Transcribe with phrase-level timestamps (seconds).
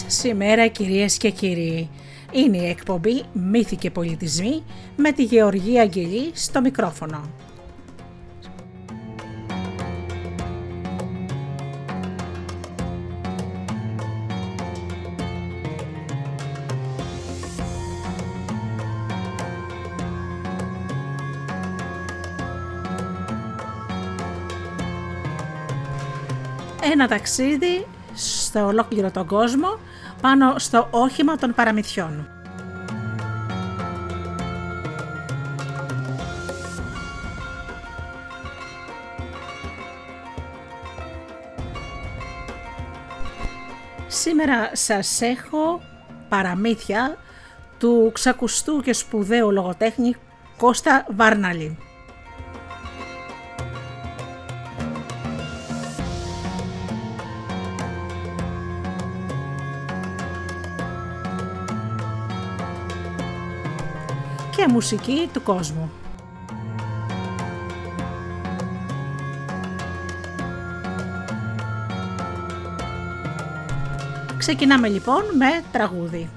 [0.00, 1.90] Καλή σας ημέρα κυρίες και κύριοι.
[2.32, 4.62] Είναι η εκπομπή «Μύθοι και πολιτισμοί»
[4.96, 7.30] με τη Γεωργία Αγγελή στο μικρόφωνο.
[26.92, 29.78] Ένα ταξίδι στο ολόκληρο τον κόσμο
[30.20, 32.28] πάνω στο όχημα των παραμυθιών.
[44.06, 45.80] Σήμερα σας έχω
[46.28, 47.16] παραμύθια
[47.78, 50.14] του ξακουστού και σπουδαίου λογοτέχνη
[50.56, 51.89] Κώστα Βάρναλη.
[64.60, 65.90] Και μουσική του κόσμου.
[74.38, 76.30] Ξεκινάμε λοιπόν με τραγούδι.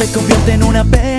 [0.00, 1.15] se convierte en una pena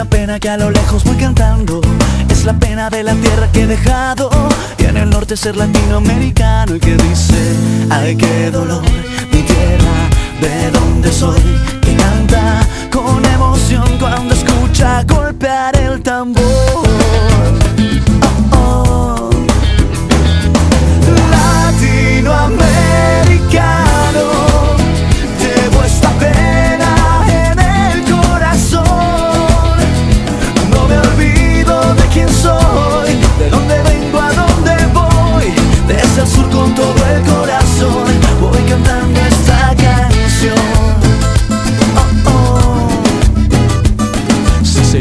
[0.00, 1.82] una pena que a lo lejos voy cantando.
[2.30, 4.30] Es la pena de la tierra que he dejado.
[4.78, 6.76] Y en el norte ser latinoamericano.
[6.76, 7.54] Y que dice,
[7.90, 8.82] ay qué dolor
[9.30, 10.08] Mi tierra,
[10.40, 11.40] de donde soy
[11.82, 16.59] Que canta con emoción Cuando escucha golpear el tambor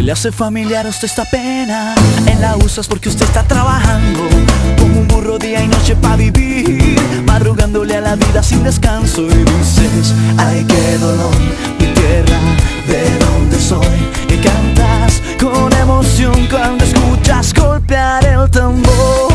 [0.09, 1.93] le hace familiar a usted esta pena.
[2.25, 4.21] En la usas porque usted está trabajando
[4.79, 6.99] Como un burro día y noche para vivir.
[7.27, 11.35] Madrugándole a la vida sin descanso Y dices, ay qué dolor
[11.79, 12.39] Mi tierra,
[12.87, 13.99] de donde soy
[14.29, 19.28] Y cantas con emoción cuando escuchas golpear el tambor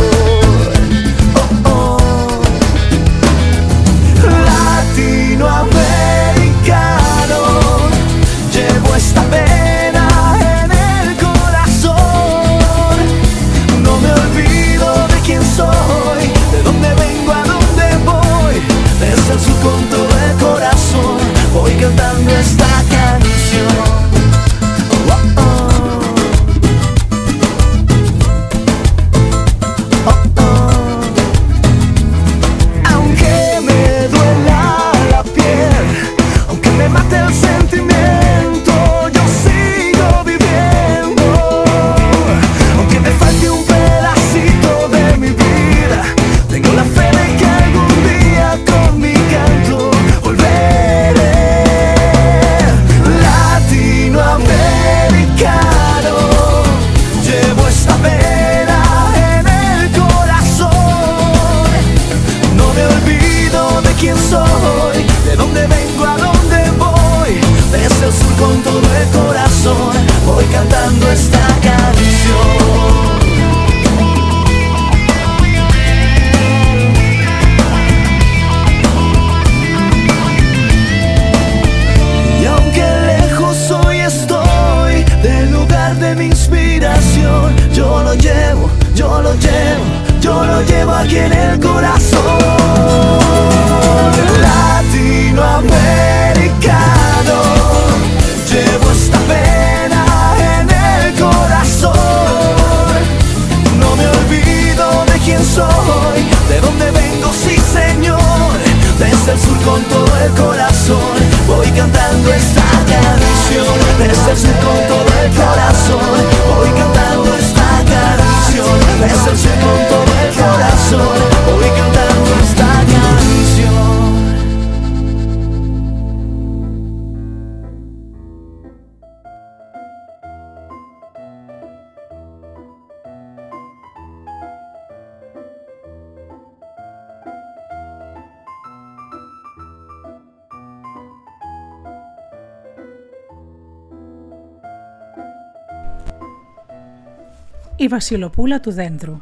[147.85, 149.21] Η Βασιλοπούλα του δέντρου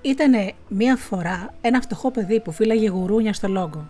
[0.00, 3.88] Ήτανε μία φορά ένα φτωχό παιδί που φύλαγε γουρούνια στο λόγο.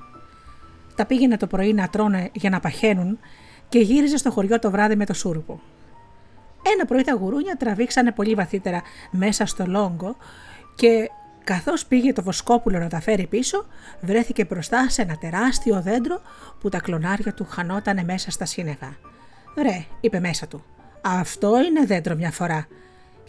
[0.95, 3.19] Τα πήγαινε το πρωί να τρώνε για να παχαίνουν
[3.69, 5.61] και γύριζε στο χωριό το βράδυ με το σούρουπο.
[6.75, 10.17] Ένα πρωί τα γουρούνια τραβήξανε πολύ βαθύτερα μέσα στο λόγο
[10.75, 11.11] και
[11.45, 13.67] καθώς πήγε το βοσκόπουλο να τα φέρει πίσω,
[14.01, 16.21] βρέθηκε μπροστά σε ένα τεράστιο δέντρο
[16.61, 18.97] που τα κλονάρια του χανότανε μέσα στα σύννεφα.
[19.63, 20.65] «Ρε», είπε μέσα του,
[21.01, 22.67] «αυτό είναι δέντρο μια φορά».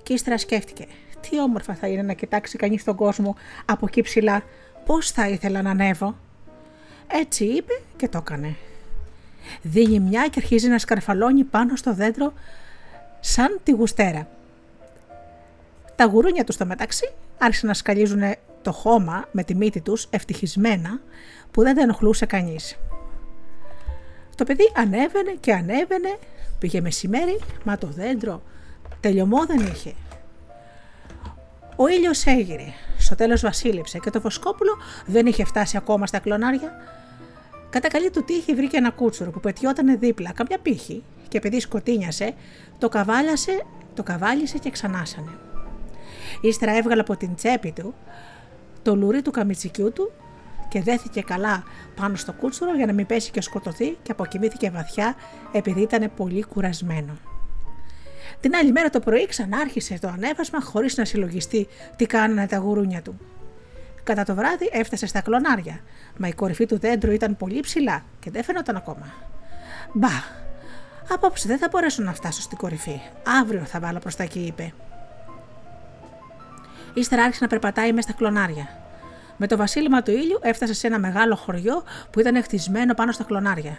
[0.04, 0.86] Και ύστερα σκέφτηκε,
[1.22, 4.44] τι όμορφα θα είναι να κοιτάξει κανείς τον κόσμο από εκεί ψηλά,
[4.86, 6.16] πώς θα ήθελα να ανέβω.
[7.08, 8.56] Έτσι είπε και το έκανε.
[9.62, 12.34] Δίνει μια και αρχίζει να σκαρφαλώνει πάνω στο δέντρο
[13.20, 14.28] σαν τη γουστέρα.
[15.96, 18.22] Τα γουρούνια τους στο μεταξύ άρχισαν να σκαλίζουν
[18.62, 21.00] το χώμα με τη μύτη τους ευτυχισμένα
[21.52, 22.78] που δεν τα ενοχλούσε κανείς.
[24.36, 26.18] Το παιδί ανέβαινε και ανέβαινε,
[26.60, 28.42] πήγε μεσημέρι, μα το δέντρο
[29.02, 29.94] τελειωμό δεν είχε.
[31.76, 32.74] Ο ήλιος έγειρε.
[32.98, 36.72] Στο τέλος βασίλεψε και το Βοσκόπουλο δεν είχε φτάσει ακόμα στα κλονάρια.
[37.70, 42.34] Κατά καλή του τύχη βρήκε ένα κούτσουρο που πετιόταν δίπλα, καμιά πύχη, και επειδή σκοτίνιασε,
[42.78, 45.32] το καβάλιασε, το καβάλισε και ξανάσανε.
[46.42, 47.94] Ύστερα έβγαλε από την τσέπη του
[48.82, 50.12] το λουρί του καμιτσικιού του
[50.70, 51.64] και δέθηκε καλά
[51.96, 55.16] πάνω στο κούτσουρο για να μην πέσει και σκοτωθεί και αποκοιμήθηκε βαθιά
[55.52, 57.31] επειδή ήταν πολύ κουρασμένο.
[58.42, 63.02] Την άλλη μέρα το πρωί ξανάρχισε το ανέβασμα χωρίς να συλλογιστεί τι κάνανε τα γουρούνια
[63.02, 63.20] του.
[64.04, 65.80] Κατά το βράδυ έφτασε στα κλονάρια,
[66.18, 69.14] μα η κορυφή του δέντρου ήταν πολύ ψηλά και δεν φαινόταν ακόμα.
[69.94, 70.10] Μπα,
[71.10, 73.00] απόψε δεν θα μπορέσω να φτάσω στην κορυφή.
[73.42, 74.74] Αύριο θα βάλω προς τα εκεί, είπε.
[76.94, 78.68] Ύστερα άρχισε να περπατάει μέσα στα κλονάρια.
[79.38, 83.24] Με το βασίλεμα του ήλιου έφτασε σε ένα μεγάλο χωριό που ήταν χτισμένο πάνω στα
[83.24, 83.78] κλονάρια.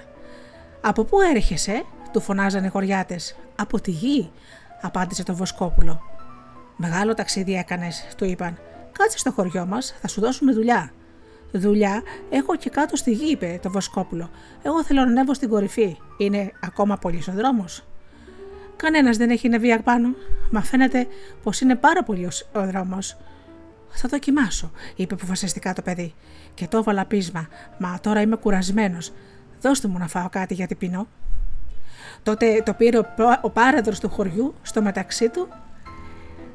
[0.81, 3.37] Από πού έρχεσαι, του φωνάζανε οι χωριάτες.
[3.57, 4.31] Από τη γη,
[4.81, 6.03] απάντησε το Βοσκόπουλο.
[6.77, 8.59] Μεγάλο ταξίδι έκανες, του είπαν.
[8.93, 10.93] Κάτσε στο χωριό μας, θα σου δώσουμε δουλειά.
[11.53, 14.31] Δουλειά έχω και κάτω στη γη, είπε το Βοσκόπουλο.
[14.63, 15.97] Εγώ θέλω να ανέβω στην κορυφή.
[16.17, 17.85] Είναι ακόμα πολύ ο δρόμος.
[18.77, 20.15] Κανένας δεν έχει ανεβεί απάνω.
[20.51, 21.07] Μα φαίνεται
[21.43, 23.17] πως είναι πάρα πολύ ο δρόμος.
[23.89, 26.15] Θα δοκιμάσω, είπε αποφασιστικά το παιδί.
[26.55, 27.49] Και το έβαλα πείσμα.
[27.79, 29.13] Μα τώρα είμαι κουρασμένος.
[29.61, 31.07] Δώστε μου να φάω κάτι γιατί πεινώ.
[32.23, 32.99] Τότε το πήρε
[33.41, 35.49] ο πάρεδρος του χωριού στο μεταξύ του,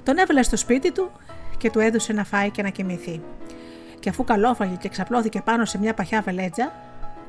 [0.03, 1.11] τον έβαλε στο σπίτι του
[1.57, 3.21] και του έδωσε να φάει και να κοιμηθεί.
[3.99, 6.71] Και αφού καλόφαγε και ξαπλώθηκε πάνω σε μια παχιά βελέτζα,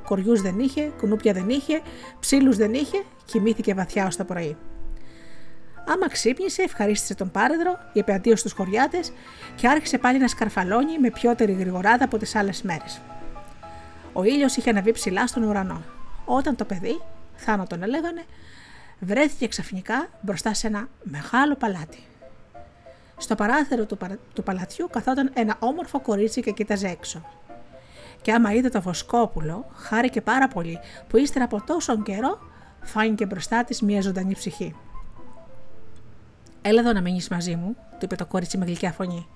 [0.05, 1.81] κοριούς δεν είχε, κουνούπια δεν είχε,
[2.21, 4.57] ψήλους δεν είχε, κοιμήθηκε βαθιά ως το πρωί.
[5.89, 9.13] Άμα ξύπνησε, ευχαρίστησε τον πάρεδρο, είπε αντίος στους χωριάτες
[9.55, 13.01] και άρχισε πάλι να σκαρφαλώνει με πιότερη γρηγοράδα από τις άλλες μέρες.
[14.13, 15.83] Ο ήλιος είχε αναβεί ψηλά στον ουρανό.
[16.25, 17.01] Όταν το παιδί
[17.41, 18.25] Θάνο τον έλεγανε,
[19.01, 21.99] βρέθηκε ξαφνικά μπροστά σε ένα μεγάλο παλάτι.
[23.17, 23.99] Στο παράθυρο του,
[24.35, 27.25] του παλατιού καθόταν ένα όμορφο κορίτσι και κοίταζε έξω.
[28.23, 32.39] Και άμα είδε το Βοσκόπουλο, χάρηκε πάρα πολύ που ύστερα από τόσο καιρό
[32.83, 34.75] φάνηκε μπροστά της μια ζωντανή ψυχή.
[36.63, 39.27] Έλα εδώ να μείνεις μαζί μου, του είπε το κορίτσι με γλυκιά φωνή.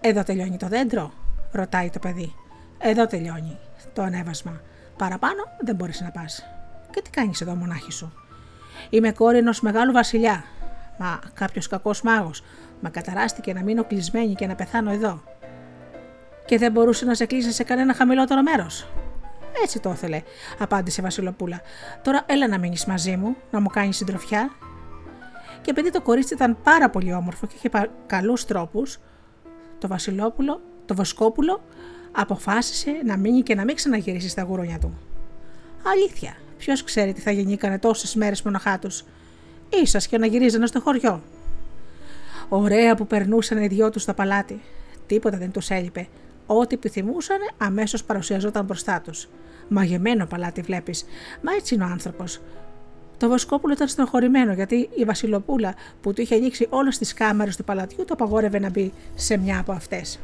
[0.00, 1.12] Εδώ τελειώνει το δέντρο,
[1.52, 2.34] ρωτάει το παιδί.
[2.78, 3.58] Εδώ τελειώνει
[3.92, 4.60] το ανέβασμα.
[4.96, 6.44] Παραπάνω δεν μπορείς να πας.
[6.90, 8.12] Και τι κάνεις εδώ, μονάχη σου;
[8.90, 10.44] Είμαι κόρη ενός μεγάλου βασιλιά.
[10.98, 12.42] Μα κάποιος κακός μάγος
[12.80, 15.22] μα καταράστηκε να μείνω κλεισμένη και να πεθάνω εδώ.
[16.44, 18.88] Και δεν μπορούσε να σε κλείσει σε κανένα χαμηλότερο μέρος.
[19.62, 20.22] Έτσι το ήθελε,
[20.58, 21.60] απάντησε η Βασιλοπούλα.
[22.02, 24.50] Τώρα έλα να μείνεις μαζί μου, να μου κάνεις συντροφιά.
[25.60, 28.98] Και επειδή το κορίτσι ήταν πάρα πολύ όμορφο και είχε καλούς τρόπους,
[29.78, 31.62] το Βασιλόπουλο, το Βοσκόπουλο,
[32.12, 34.98] αποφάσισε να μείνει και να μην ξαναγυρίσει στα γουρούνια του.
[35.86, 39.04] Αλήθεια, Ποιος ξέρει τι θα γεννήκανε τόσες μέρες μοναχά τους.
[39.82, 41.22] σα και να γυρίζανε στο χωριό.
[42.48, 44.60] Ωραία που περνούσαν οι δυο τους στο παλάτι.
[45.06, 46.08] Τίποτα δεν τους έλειπε.
[46.46, 49.28] Ό,τι επιθυμούσαν αμέσως παρουσιαζόταν μπροστά τους.
[49.68, 51.04] Μαγεμένο παλάτι βλέπεις.
[51.42, 52.40] Μα έτσι είναι ο άνθρωπος.
[53.18, 57.64] Το Βοσκόπουλο ήταν στενοχωρημένο γιατί η Βασιλοπούλα που του είχε ανοίξει όλες τις κάμερες του
[57.64, 60.18] παλατιού το απαγόρευε να μπει σε μια από αυτές.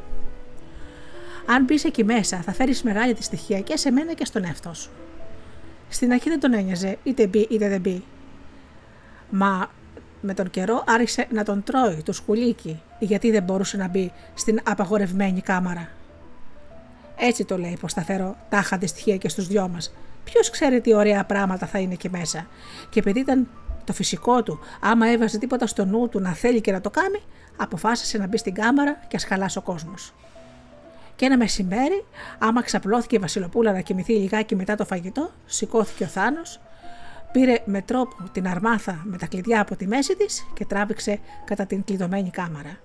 [1.47, 4.91] Αν μπεις εκεί μέσα, θα φέρεις μεγάλη δυστυχία και σε μένα και στον εαυτό σου.
[5.89, 8.05] Στην αρχή δεν τον ένοιαζε, είτε μπει είτε δεν μπει.
[9.31, 9.71] Μα
[10.21, 14.61] με τον καιρό άρχισε να τον τρώει το σκουλίκι, γιατί δεν μπορούσε να μπει στην
[14.65, 15.89] απαγορευμένη κάμαρα.
[17.17, 19.95] Έτσι το λέει πω θα φέρω τάχα δυστυχία και στους δυο μας.
[20.25, 22.47] Ποιος ξέρει τι ωραία πράγματα θα είναι εκεί μέσα.
[22.91, 23.49] Και επειδή ήταν
[23.85, 27.23] το φυσικό του, άμα έβαζε τίποτα στο νου του να θέλει και να το κάνει,
[27.57, 30.15] αποφάσισε να μπει στην κάμαρα και ας ο κόσμος.
[31.17, 32.05] Και ένα μεσημέρι,
[32.39, 36.61] άμα ξαπλώθηκε η Βασιλοπούλα να κοιμηθεί λιγάκι μετά το φαγητό, σηκώθηκε ο Θάνος,
[37.37, 41.67] Πήρε με τρόπο την αρμάθα με τα κλειδιά από τη μέση της και τράβηξε κατά
[41.67, 42.79] την κλειδωμένη κάμαρα.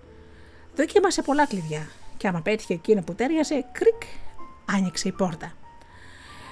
[0.75, 4.01] Δοκίμασε πολλά κλειδιά και άμα πέτυχε εκείνο που τέριαζε, κρικ,
[4.65, 5.51] άνοιξε η πόρτα.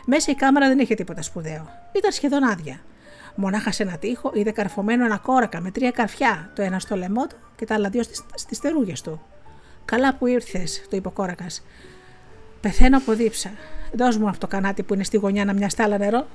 [0.06, 1.70] Μέσα η κάμαρα δεν είχε τίποτα σπουδαίο.
[1.92, 2.80] Ήταν σχεδόν άδεια.
[3.36, 7.28] Μονάχα σε ένα τοίχο είδε καρφωμένο ένα κόρακα με τρία καρφιά, το ένα στο λαιμό
[7.28, 9.22] του και τα άλλα δύο στις στερούγε του.
[9.90, 11.64] Καλά που ήρθες, του είπε ο κόρακας.
[12.62, 13.52] Πεθαίνω από δίψα.
[13.94, 16.28] Δώσ' μου αυτό το κανάτι που είναι στη γωνιά να μια στάλα νερό.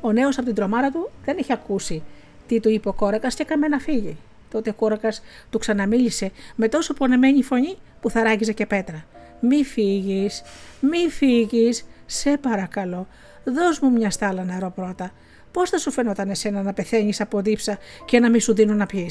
[0.00, 2.02] Ο νέος από την τρομάρα του δεν είχε ακούσει
[2.46, 4.16] τι του είπε ο κόρακας και έκαμε να φύγει.
[4.50, 9.04] Τότε ο κόρακας του ξαναμίλησε με τόσο πονεμένη φωνή που θα ράγιζε και πέτρα.
[9.40, 10.42] Μη φύγεις,
[10.80, 13.06] μη φύγεις, σε παρακαλώ,
[13.44, 15.10] δώσ' μου μια στάλα νερό πρώτα.
[15.52, 18.86] Πώς θα σου φαινόταν εσένα να πεθαίνεις από δίψα και να μη σου δίνω να
[18.86, 19.10] πιει.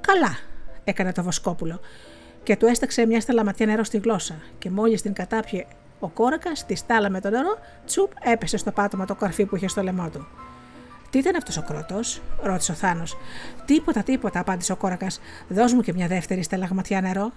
[0.00, 0.38] Καλά,
[0.84, 1.80] έκανε το Βοσκόπουλο
[2.42, 5.66] και του έσταξε μια σταλαματιά νερό στη γλώσσα και μόλις την κατάπιε
[6.00, 9.68] ο κόρακας τη στάλα με το νερό, τσουπ έπεσε στο πάτωμα το καρφί που είχε
[9.68, 10.26] στο λαιμό του.
[11.10, 13.16] Τι ήταν αυτός ο κρότος, ρώτησε ο Θάνος.
[13.64, 15.20] Τίποτα, τίποτα, απάντησε ο κόρακας.
[15.48, 17.32] Δώσ' μου και μια δεύτερη σταλαγματιά νερό.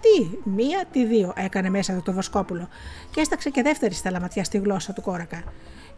[0.00, 2.68] Τι, μία, τι δύο, έκανε μέσα του το Βοσκόπουλο
[3.10, 5.42] και έσταξε και δεύτερη σταλαματιά στη γλώσσα του κόρακα.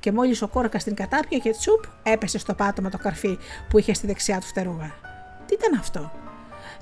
[0.01, 3.95] Και μόλις ο κόρακας την κατάπια και τσουπ έπεσε στο πάτωμα το καρφί που είχε
[3.95, 4.95] στη δεξιά του φτερούγα.
[5.47, 6.13] Τι ήταν αυτό,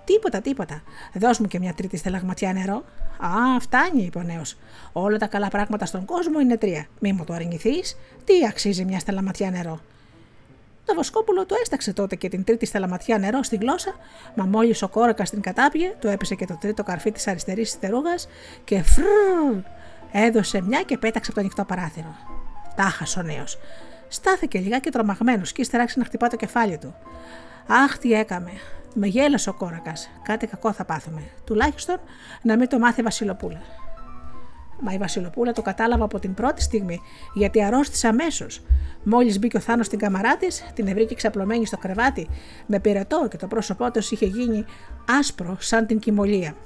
[0.07, 0.83] Τίποτα, τίποτα.
[1.13, 2.85] Δώσ' μου και μια τρίτη στελαγματιά νερό.
[3.19, 4.57] Α, φτάνει, είπε ο νέος.
[4.93, 6.87] Όλα τα καλά πράγματα στον κόσμο είναι τρία.
[6.99, 9.81] Μη μου το αρνηθείς, τι αξίζει μια στελαματιά νερό;
[10.85, 13.95] Το Βοσκόπουλο του έσταξε τότε και την τρίτη στελαματιά νερό στη γλώσσα,
[14.35, 18.15] μα μόλις ο κόρακας την κατάπιε, του έπεσε και το τρίτο καρφί της αριστερής στερούγα
[18.65, 19.63] και φρρρ
[20.13, 22.17] έδωσε μια και πέταξε από το ανοιχτό παράθυρο.
[22.77, 23.59] Τάχας ο νέος.
[24.09, 26.95] Στάθηκε λιγάκι τρομαγμένος και ύστερα άρχισε να χτυπά το κεφάλι του.
[27.67, 28.51] Αχ, τι έκαμε.
[28.99, 30.11] Με γέλασε ο κόρακας.
[30.23, 31.23] Κάτι κακό θα πάθουμε.
[31.45, 31.97] Τουλάχιστον
[32.43, 33.61] να μην το μάθει η Βασιλοπούλα.
[34.81, 37.01] Μα η Βασιλοπούλα το κατάλαβα από την πρώτη στιγμή,
[37.35, 38.63] γιατί αρρώστησε αμέσως.
[39.03, 42.29] Μόλις μπήκε ο Θάνος στην καμαρά της, την βρήκε ξαπλωμένη στο κρεβάτι,
[42.67, 44.65] με πυρετό και το πρόσωπό της είχε γίνει
[45.19, 46.57] άσπρο σαν την κοιμωλία.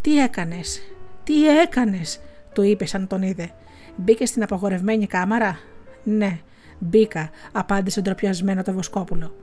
[0.00, 0.80] Τι έκανες,
[1.24, 2.20] τι έκανες,
[2.52, 3.50] του είπε σαν τον είδε.
[3.96, 5.58] Μπήκε στην απαγορευμένη κάμαρα;
[6.02, 6.38] Ναι,
[6.78, 9.34] μπήκα, απάντησε ντροπιασμένο το Βοσκόπουλο.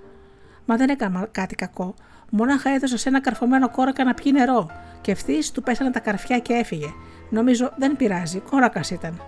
[0.66, 1.94] Μα δεν έκανα κάτι κακό.
[2.30, 4.70] Μόναχα έδωσα σε ένα καρφωμένο κόρακα να πιει νερό
[5.02, 6.88] και ευθύς του πέσανε τα καρφιά και έφυγε.
[7.30, 9.22] Νομίζω δεν πειράζει, κόρακας ήταν.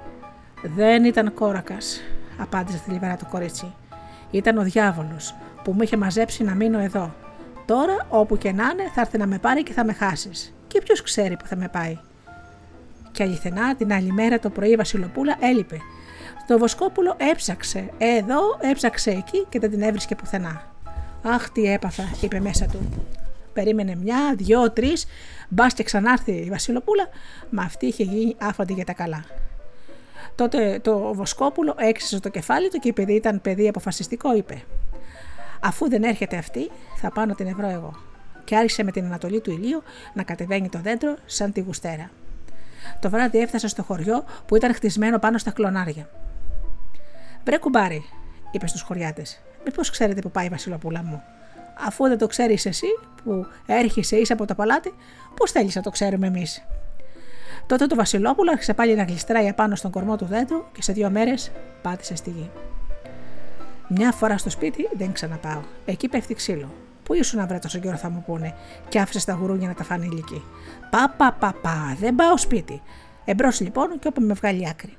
[0.61, 2.01] Δεν ήταν κόρακας,
[2.37, 3.73] απάντησε θλιβερά το κορίτσι.
[4.31, 7.15] Ήταν ο διάβολος που μου είχε μαζέψει να μείνω εδώ.
[7.65, 10.53] Τώρα, όπου και να είναι, θα έρθει να με πάρει και θα με χάσεις.
[10.67, 11.97] Και ποιος ξέρει που θα με πάει.
[13.11, 15.77] Και αληθινά την άλλη μέρα το πρωί η Βασιλοπούλα έλειπε.
[16.47, 20.75] Το Βοσκόπουλο έψαξε εδώ, έψαξε εκεί και δεν την έβρισκε πουθενά.
[21.23, 22.79] Αχ, τι έπαθα, είπε μέσα του.
[23.53, 25.05] Περίμενε μια, δυο, τρεις,
[25.49, 27.07] μπας και ξανάρθει η Βασιλοπούλα,
[27.49, 29.25] μα αυτή είχε γίνει άφαντη για τα καλά.
[30.35, 34.63] Τότε το Βοσκόπουλο έξισε το κεφάλι του και επειδή ήταν παιδί αποφασιστικό, είπε:
[35.59, 37.93] Αφού δεν έρχεται αυτή, θα πάω να την ευρώ εγώ.
[38.43, 39.83] Και άρχισε με την ανατολή του ηλίου
[40.13, 42.09] να κατεβαίνει το δέντρο σαν τη γουστέρα.
[42.99, 46.09] Το βράδυ έφτασε στο χωριό που ήταν χτισμένο πάνω στα κλονάρια.
[47.43, 48.03] Βρε κουμπάρι,
[48.51, 51.23] είπε στους χωριάτες, Μήπω ξέρετε που πάει η Βασιλοπούλα μου;
[51.87, 52.87] Αφού δεν το ξέρεις εσύ,
[53.23, 54.93] που έρχεσαι ίσα από το παλάτι,
[55.35, 56.65] πώς θέλεις να το ξέρουμε εμείς;
[57.65, 61.09] Τότε το Βασιλόπουλο άρχισε πάλι να γλιστράει απάνω στον κορμό του δέντρου και σε δύο
[61.09, 62.49] μέρες πάτησε στη γη.
[63.87, 65.61] Μια φορά στο σπίτι δεν ξαναπάω.
[65.85, 66.69] Εκεί πέφτει ξύλο.
[67.03, 68.55] Πού ήσουν να βρε τόσο καιρό θα μου πούνε,
[68.89, 70.43] και άφησες τα γουρούνια να τα φανεί ηλικοί.
[70.89, 72.81] Πα, πα, πα, πα, δεν πάω σπίτι.
[73.25, 74.97] Εμπρός λοιπόν και όπου με βγάλει άκρη.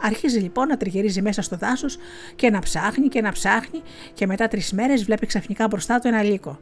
[0.00, 1.96] Αρχίζει λοιπόν να τριγυρίζει μέσα στο δάσος
[2.36, 3.82] και να ψάχνει και να ψάχνει
[4.14, 6.60] και μετά τρεις μέρες βλέπει ξαφνικά μπροστά του ένα λύκο.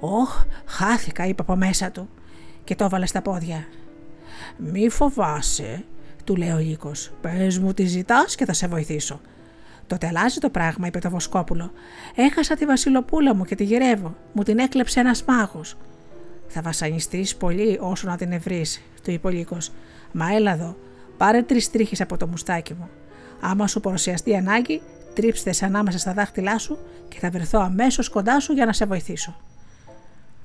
[0.00, 2.08] Όχ, χάθηκα, είπε από μέσα του
[2.64, 3.66] και το έβαλε στα πόδια.
[4.56, 5.84] Μη φοβάσαι,
[6.24, 7.12] του λέει ο λύκος.
[7.20, 9.20] Πες μου τι ζητάς και θα σε βοηθήσω.
[9.86, 11.72] Τότε αλλάζει το πράγμα, είπε το Βοσκόπουλο.
[12.14, 14.16] Έχασα τη Βασιλοπούλα μου και τη γυρεύω.
[14.32, 15.76] Μου την έκλεψε ένας μάγος.
[16.46, 18.66] Θα βασανιστείς πολύ όσο να την ευρύ,
[19.02, 19.72] του είπε ο λύκος.
[20.12, 20.76] Μα έλα εδώ,
[21.16, 22.88] Πάρε τρεις τρίχες από το μουστάκι μου.
[23.40, 24.82] Άμα σου παρουσιαστεί ανάγκη,
[25.14, 26.78] τρίψτε ανάμεσα στα δάχτυλά σου
[27.08, 29.36] και θα βρεθώ αμέσως κοντά σου για να σε βοηθήσω.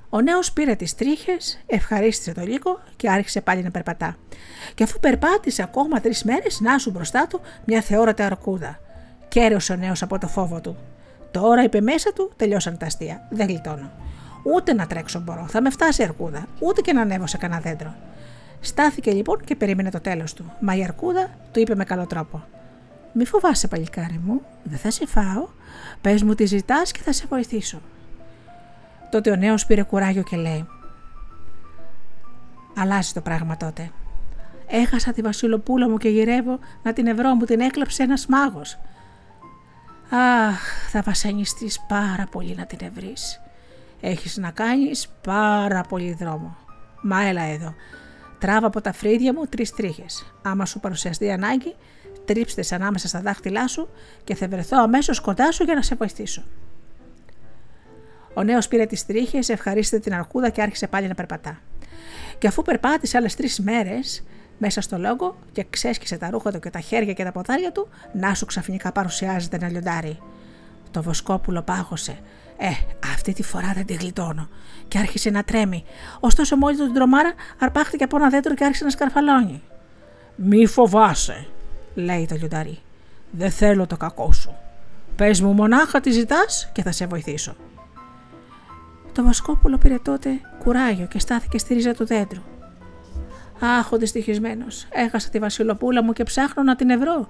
[0.10, 4.18] Ο νέος πήρε τις τρίχες, ευχαρίστησε το λύκο και άρχισε πάλι να περπατά.
[4.76, 8.80] Και αφού περπάτησε ακόμα τρεις μέρες, να σου μπροστά του μια θεόρατη αρκούδα.
[9.28, 10.78] Κέρεωσε ο νέος από το φόβο του.
[11.32, 13.28] Τώρα είπε μέσα του, τελειώσαν τα αστεία.
[13.30, 13.92] Δεν γλιτώνω.
[14.56, 17.62] Ούτε να τρέξω μπορώ, θα με φτάσει η αρκούδα, ούτε και να ανέβω σε κανένα
[17.62, 17.96] δέντρο.
[18.60, 20.54] Στάθηκε λοιπόν και περίμενε το τέλος του.
[20.60, 22.44] Μα η αρκούδα του είπε με καλό τρόπο:
[23.14, 25.48] Μη φοβάσαι, παλικάρι μου, δεν θα σε φάω.
[26.02, 27.82] Πες μου τι ζητάς και θα σε βοηθήσω.
[29.12, 30.68] Τότε ο νέος πήρε κουράγιο και λέει:
[32.78, 33.92] Αλλάζει το πράγμα τότε.
[34.68, 38.80] Έχασα τη Βασιλοπούλα μου και γυρεύω να την ευρώ μου την έκλαψε ένας μάγος.
[40.10, 43.14] Αχ, θα βασανιστείς πάρα πολύ να την ευρύ.
[44.02, 46.58] Έχεις να κάνεις πάρα πολύ δρόμο.
[47.02, 47.74] Μα έλα εδώ.
[48.40, 50.34] Τράβα από τα φρύδια μου τρεις τρίχες.
[50.42, 51.76] Άμα σου παρουσιαστεί ανάγκη,
[52.26, 53.90] τρίψτε ανάμεσα στα δάχτυλά σου
[54.24, 56.44] και θα βρεθώ αμέσως κοντά σου για να σε βοηθήσω.
[58.34, 61.60] Ο νέος πήρε τις τρίχες, ευχαρίστησε την αρκούδα και άρχισε πάλι να περπατά.
[62.38, 64.24] Και αφού περπάτησε άλλες τρεις μέρες
[64.58, 67.88] μέσα στο λόγο και ξέσκησε τα ρούχα του και τα χέρια και τα ποδάρια του,
[68.14, 70.20] να σου ξαφνικά παρουσιάζεται ένα λιοντάρι.
[70.92, 72.20] Το βοσκόπουλο πάγωσε.
[72.62, 72.70] Ε,
[73.14, 74.50] αυτή τη φορά δεν τη γλιτώνω.
[74.88, 75.84] Και άρχισε να τρέμει.
[76.20, 79.62] Ωστόσο, μόλις τον τρομάρα, αρπάχτηκε από ένα δέντρο και άρχισε να σκαρφαλώνει.
[80.36, 81.48] Μη φοβάσαι,
[81.94, 82.80] λέει το λιοντάρι.
[83.32, 84.56] Δεν θέλω το κακό σου.
[85.16, 87.56] Πες μου μονάχα τι ζητάς και θα σε βοηθήσω.
[89.12, 90.30] Το Βασκόπουλο πήρε τότε
[90.64, 92.42] κουράγιο και στάθηκε στη ρίζα του δέντρου.
[93.60, 94.88] Αχ, ο δυστυχισμένος.
[94.90, 97.28] Έχασα τη Βασιλοπούλα μου και ψάχνω να την ευρώ.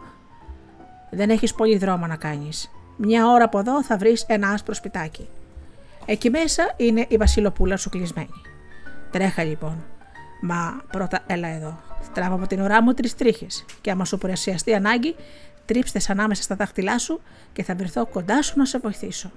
[1.12, 2.71] Δεν έχεις πολύ δρόμο να κάνεις.
[3.01, 5.27] Μια ώρα από εδώ θα βρεις ένα άσπρο σπιτάκι.
[6.06, 8.41] Εκεί μέσα είναι η Βασιλοπούλα σου κλεισμένη.
[9.12, 9.86] Τρέχα λοιπόν.
[10.41, 11.79] Μα πρώτα έλα εδώ.
[12.13, 13.65] Τράβα από την ουρά μου τρεις τρίχες.
[13.82, 15.15] Και άμα σου προασιαστεί ανάγκη,
[15.65, 17.22] τρίψτε ανάμεσα στα δάχτυλά σου
[17.53, 19.32] και θα βρεθώ κοντά σου να σε βοηθήσω.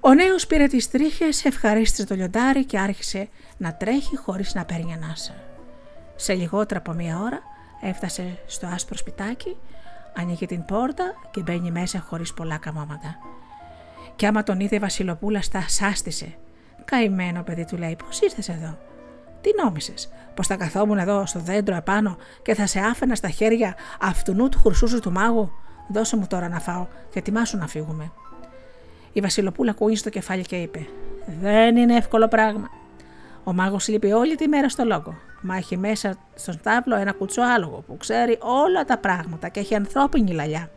[0.00, 4.92] Ο νέος πήρε τις τρίχες, ευχαρίστησε το λιοντάρι και άρχισε να τρέχει χωρίς να παίρνει
[4.92, 5.34] ανάσα.
[6.16, 7.40] Σε λιγότερα από μία ώρα
[7.82, 9.56] έφτασε στο άσπρο σπιτάκι,
[10.16, 13.16] ανοίγει την πόρτα και μπαίνει μέσα χωρίς πολλά καμώματα.
[14.16, 16.38] Κι άμα τον είδε η Βασιλοπούλα στα σάστησε.
[16.84, 18.78] Καημένο παιδί του λέει πώς ήρθες εδώ;
[19.40, 23.74] Τι νόμισες, πως θα καθόμουν εδώ στο δέντρο επάνω και θα σε άφαινα στα χέρια
[24.00, 25.50] αυτού του χρυσού του μάγου;
[25.88, 28.12] Δώσε μου τώρα να φάω και ετοιμάσου να φύγουμε.
[29.12, 30.86] Η Βασιλοπούλα κούγει στο κεφάλι και είπε:
[31.40, 32.68] Δεν είναι εύκολο πράγμα.
[33.48, 35.14] Ο μάγος λείπει όλη τη μέρα στο λόγο.
[35.42, 39.74] Μα έχει μέσα στον τάβλο ένα κουτσό άλογο που ξέρει όλα τα πράγματα και έχει
[39.74, 40.70] ανθρώπινη λαλιά.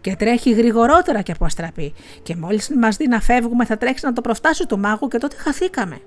[0.00, 1.94] Και τρέχει γρηγορότερα και από αστραπή.
[2.22, 5.36] Και μόλις μας δει να φεύγουμε, θα τρέξει να το προφτάσει του μάγου και τότε
[5.36, 6.00] χαθήκαμε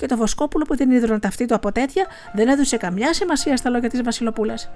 [0.00, 3.70] και το Βοσκόπουλο που δεν ίδρωνε ταυτί του από τέτοια δεν έδωσε καμιά σημασία στα
[3.70, 4.70] λόγια της Βασιλοπούλας.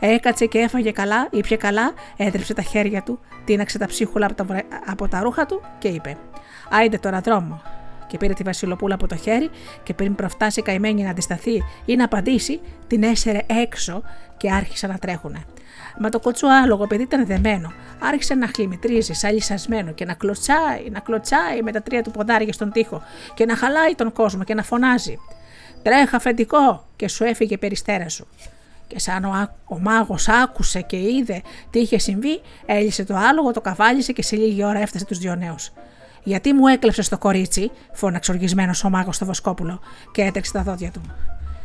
[0.00, 4.62] Έκατσε και έφαγε καλά, ήπια καλά, έτρεψε τα χέρια του, τίναξε τα ψίχουλα από τα,
[4.86, 6.16] από τα ρούχα του και είπε:
[6.70, 7.62] Άιντε τώρα δρόμο.
[8.06, 9.50] Και πήρε τη Βασιλοπούλα από το χέρι
[9.82, 14.02] και πριν προφτάσει καημένη να αντισταθεί ή να απαντήσει, την έσαιρε έξω
[14.36, 15.44] και άρχισαν να τρέχουνε.
[15.98, 16.20] Μα το
[16.62, 21.82] άλογο, επειδή ήταν δεμένο, άρχισε να χλιμητρίζει σαλισασμένο και να κλωτσάει, να κλωτσάει με τα
[21.82, 23.02] τρία του ποδάρια στον τοίχο
[23.34, 25.18] και να χαλάει τον κόσμο και να φωνάζει.
[25.82, 28.26] Τρέχα αφεντικό και σου έφυγε περιστέρα σου.
[28.86, 33.60] Και σαν ο, ο μάγος άκουσε και είδε τι είχε συμβεί, έλυσε το άλογο, το
[33.60, 35.72] καβάλισε και σε λίγη ώρα έφτασε τους δύο νέους.
[36.26, 39.80] Γιατί μου έκλεψε το κορίτσι, φώναξε οργισμένος ο μάγος στο Βοσκόπουλο
[40.12, 41.00] και έτρεξε τα δόντια του.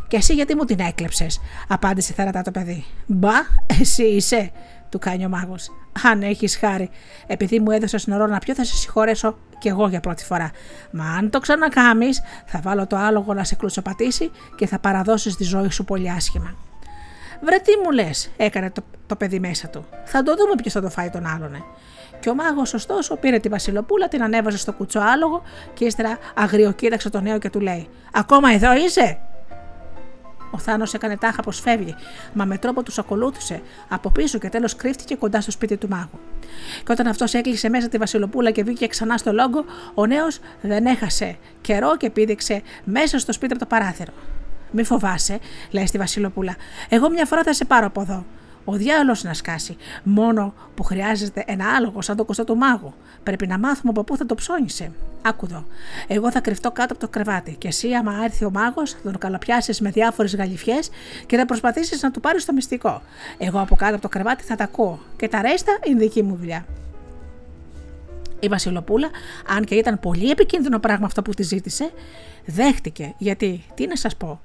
[0.07, 2.85] Και εσύ γιατί μου την έκλεψες, απάντησε θαρατά το παιδί.
[3.05, 3.33] Μπα,
[3.81, 4.51] εσύ είσαι,
[4.89, 5.71] του κάνει ο μάγος.
[6.03, 6.89] Αν έχεις χάρη,
[7.27, 10.51] επειδή μου έδωσες νερό να πιω, θα σε συγχωρέσω κι εγώ για πρώτη φορά.
[10.91, 15.43] Μα αν το ξανακάμεις, θα βάλω το άλογο να σε κλουτσοπατήσει και θα παραδώσεις τη
[15.43, 16.55] ζωή σου πολύ άσχημα.
[17.43, 19.85] Βρε τι μου λες, έκανε το, το παιδί μέσα του.
[20.05, 21.63] Θα το δούμε ποιος θα το φάει τον άλλον.
[22.21, 27.09] Και ο μάγος, ωστόσο, πήρε τη Βασιλοπούλα, την ανέβαζε στο κουτσό άλογο και ύστερα αγριοκοίταξε
[27.09, 29.19] το νέο και του λέει: Ακόμα εδώ είσαι!
[30.51, 31.95] Ο Θάνος έκανε τάχα πως φεύγει,
[32.33, 36.19] μα με τρόπο τους ακολούθησε από πίσω και τέλος κρύφτηκε κοντά στο σπίτι του μάγου.
[36.83, 40.85] Και όταν αυτός έκλεισε μέσα τη Βασιλοπούλα και βγήκε ξανά στο λόγο, ο νέος δεν
[40.85, 44.13] έχασε καιρό και πήδηξε μέσα στο σπίτι από το παράθυρο.
[44.71, 45.39] Μη φοβάσαι,
[45.71, 46.55] λέει στη Βασιλοπούλα.
[46.89, 48.25] Εγώ μια φορά θα σε πάρω από εδώ.
[48.65, 49.77] Ο διάολο να σκάσει.
[50.03, 52.93] Μόνο που χρειάζεται ένα άλογο σαν το κοστό του μάγου.
[53.23, 54.91] Πρέπει να μάθουμε από πού θα το ψώνισε.
[55.21, 55.65] Άκου εδώ.
[56.07, 59.17] Εγώ θα κρυφτώ κάτω από το κρεβάτι και εσύ, άμα έρθει ο μάγος, θα τον
[59.17, 60.89] καλοπιάσει με διάφορες γαλιφιές
[61.25, 63.01] και θα προσπαθήσεις να του πάρεις το μυστικό.
[63.37, 66.35] Εγώ από κάτω από το κρεβάτι θα τα ακούω και τα ρέστα είναι δική μου
[66.35, 66.65] δουλειά.
[68.39, 69.09] Η Βασιλοπούλα,
[69.47, 71.91] αν και ήταν πολύ επικίνδυνο πράγμα αυτό που τη ζήτησε,
[72.45, 73.13] δέχτηκε.
[73.17, 74.41] Γιατί, τι να σας πω.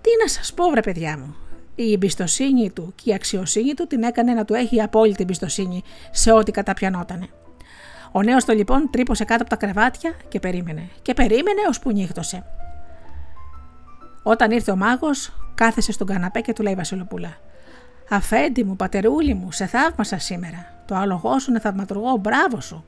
[0.00, 1.36] Τι να σας πω, βρε παιδιά μου
[1.74, 6.32] η εμπιστοσύνη του και η αξιοσύνη του την έκανε να του έχει απόλυτη εμπιστοσύνη σε
[6.32, 7.28] ό,τι καταπιανότανε.
[8.12, 10.88] Ο νέος το λοιπόν τρύπωσε κάτω από τα κρεβάτια και περίμενε.
[11.02, 12.44] Και περίμενε ως που νύχτωσε.
[14.22, 17.36] Όταν ήρθε ο μάγος, κάθεσε στον καναπέ και του λέει Βασιλοπούλα.
[18.10, 20.82] Αφέντη μου, πατερούλη μου, σε θαύμασα σήμερα.
[20.86, 22.84] Το άλογό σου είναι θαυματουργό, μπράβο σου.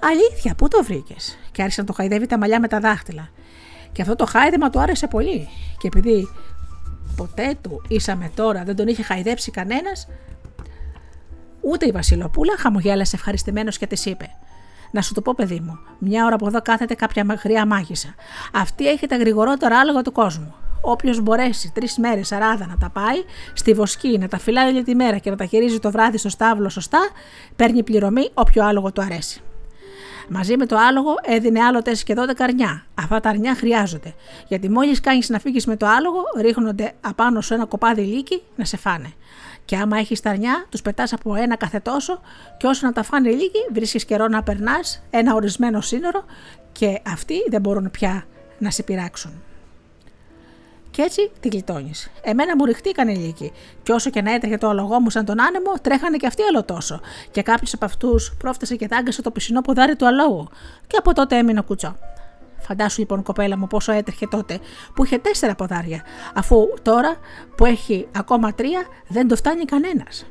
[0.00, 3.28] Αλήθεια, πού το βρήκες; Και άρχισε να το χαϊδεύει τα μαλλιά με τα δάχτυλα.
[3.92, 5.48] Και αυτό το χάιδεμα του άρεσε πολύ.
[5.78, 6.28] Και επειδή
[7.16, 10.08] ποτέ του ήσαμε τώρα, δεν τον είχε χαϊδέψει κανένας.
[11.60, 14.30] Ούτε η Βασιλοπούλα χαμογέλασε ευχαριστημένος και της είπε:
[14.90, 18.14] Να σου το πω, παιδί μου, μια ώρα από εδώ κάθεται κάποια μακριά μάγισσα.
[18.52, 20.54] Αυτή έχει τα γρηγορότερα άλογα του κόσμου.
[20.80, 23.16] Όποιος μπορέσει τρεις μέρες αράδα να τα πάει
[23.52, 26.28] στη βοσκή, να τα φυλάει όλη τη μέρα και να τα χειρίζει το βράδυ στο
[26.28, 27.08] στάβλο σωστά,
[27.56, 29.42] παίρνει πληρωμή όποιο άλογο του αρέσει.
[30.28, 32.86] Μαζί με το άλογο έδινε άλλο 4 και 12 αρνιά.
[32.94, 34.14] Αυτά τα αρνιά χρειάζονται.
[34.48, 38.64] Γιατί μόλις κάνεις να φύγεις με το άλογο, ρίχνονται απάνω σε ένα κοπάδι λύκη να
[38.64, 39.12] σε φάνε.
[39.64, 42.20] Και άμα έχεις τα αρνιά, τους πετάς από ένα κάθε τόσο,
[42.56, 46.24] και όσο να τα φάνε λύκοι, βρίσκεις καιρό να περνάς ένα ορισμένο σύνορο
[46.72, 48.24] και αυτοί δεν μπορούν πια
[48.58, 49.42] να σε πειράξουν.
[50.94, 52.10] Και έτσι τη γλιτώνεις.
[52.22, 53.52] Εμένα μου ρηχτήκαν οι λύκοι.
[53.82, 56.64] Και όσο και να έτρεχε το αλογό μου σαν τον άνεμο, τρέχανε και αυτοί άλλο
[56.64, 57.00] τόσο.
[57.30, 60.48] Και κάποιος από αυτούς πρόφτασε και τάγκασε το πισινό ποδάρι του αλόγου.
[60.86, 61.96] Και από τότε έμεινε κουτσό.
[62.58, 64.58] Φαντάσου λοιπόν, κοπέλα μου, πόσο έτρεχε τότε
[64.94, 66.02] που είχε τέσσερα ποδάρια,
[66.34, 67.16] αφού τώρα
[67.56, 70.26] που έχει ακόμα τρία δεν το φτάνει κανένας.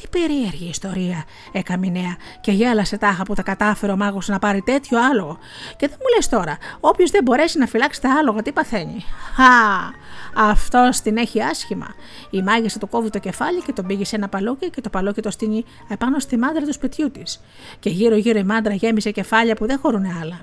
[0.00, 4.62] Τι περίεργη ιστορία, έκαμε νέα και γέλασε τάχα που τα κατάφερε ο μάγος να πάρει
[4.62, 5.38] τέτοιο άλογο.
[5.76, 9.04] Και δεν μου λες τώρα, όποιος δεν μπορέσει να φυλάξει τα άλογα, τι παθαίνει.
[9.34, 11.94] Χα, αυτός την έχει άσχημα.
[12.30, 15.20] Η μάγισσα του κόβει το κεφάλι και τον πήγε σε ένα παλόκι και το παλόκι
[15.20, 17.40] το στείνει επάνω στη μάντρα του σπιτιού της.
[17.78, 20.40] Και γύρω-γύρω η μάντρα γέμισε κεφάλια που δεν χωρούν άλλα.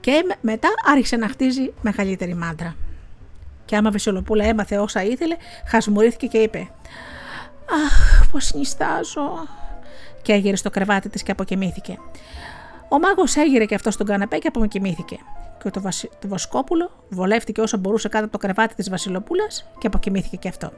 [0.00, 2.74] Και μετά άρχισε να χτίζει μεγαλύτερη μάντρα.
[3.64, 5.36] Και άμα Βεσολοπούλα έμαθε όσα ήθελε,
[5.66, 6.70] χασμουρήθηκε και είπε:
[7.72, 9.48] Αχ, πως νιστάζω.
[10.22, 11.98] Και έγειρε στο κρεβάτι της και αποκοιμήθηκε.
[12.88, 15.18] Ο μάγος έγειρε και αυτό στον καναπέ και αποκοιμήθηκε.
[15.62, 16.10] Και το, βασι...
[16.20, 20.72] το Βοσκόπουλο βολεύτηκε όσο μπορούσε κάτω από το κρεβάτι της Βασιλοπούλας και αποκοιμήθηκε και αυτό.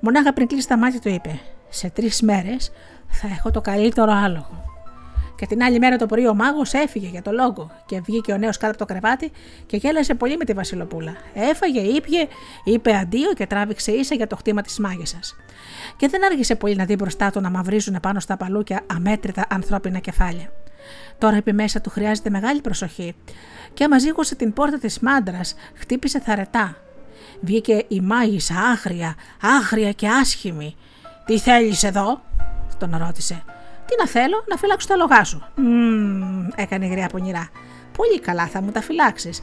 [0.00, 2.72] Μονάχα πριν κλείσει τα μάτια του είπε: Σε τρεις μέρες
[3.08, 4.69] θα έχω το καλύτερο άλογο.
[5.40, 8.36] Και την άλλη μέρα το πρωί ο μάγος έφυγε για το λόγο και βγήκε ο
[8.36, 9.30] νέος κάτω από το κρεβάτι
[9.66, 11.16] και γέλασε πολύ με τη Βασιλοπούλα.
[11.34, 12.26] Έφαγε, ήπια,
[12.64, 15.36] είπε αντίο και τράβηξε ίσα για το χτήμα της μάγισσας.
[15.96, 19.98] Και δεν άργησε πολύ να δει μπροστά του να μαυρίζουν πάνω στα παλούκια αμέτρητα ανθρώπινα
[19.98, 20.52] κεφάλια.
[21.18, 23.14] Τώρα επί μέσα του χρειάζεται μεγάλη προσοχή.
[23.74, 26.76] Και άμα ζήγωσε την πόρτα της μάντρας, χτύπησε θαρετά.
[27.40, 30.76] Βγήκε η μάγισσα άχρια, άχρια και άσχημη.
[31.26, 32.20] Τι θέλεις εδώ,
[32.78, 33.44] τον ρώτησε.
[33.90, 35.42] Τι να θέλω, να φυλάξω τα λογά σου.
[35.54, 37.48] Μμμ, έκανε η γριά πονηρά.
[37.96, 39.42] Πολύ καλά, θα μου τα φυλάξεις.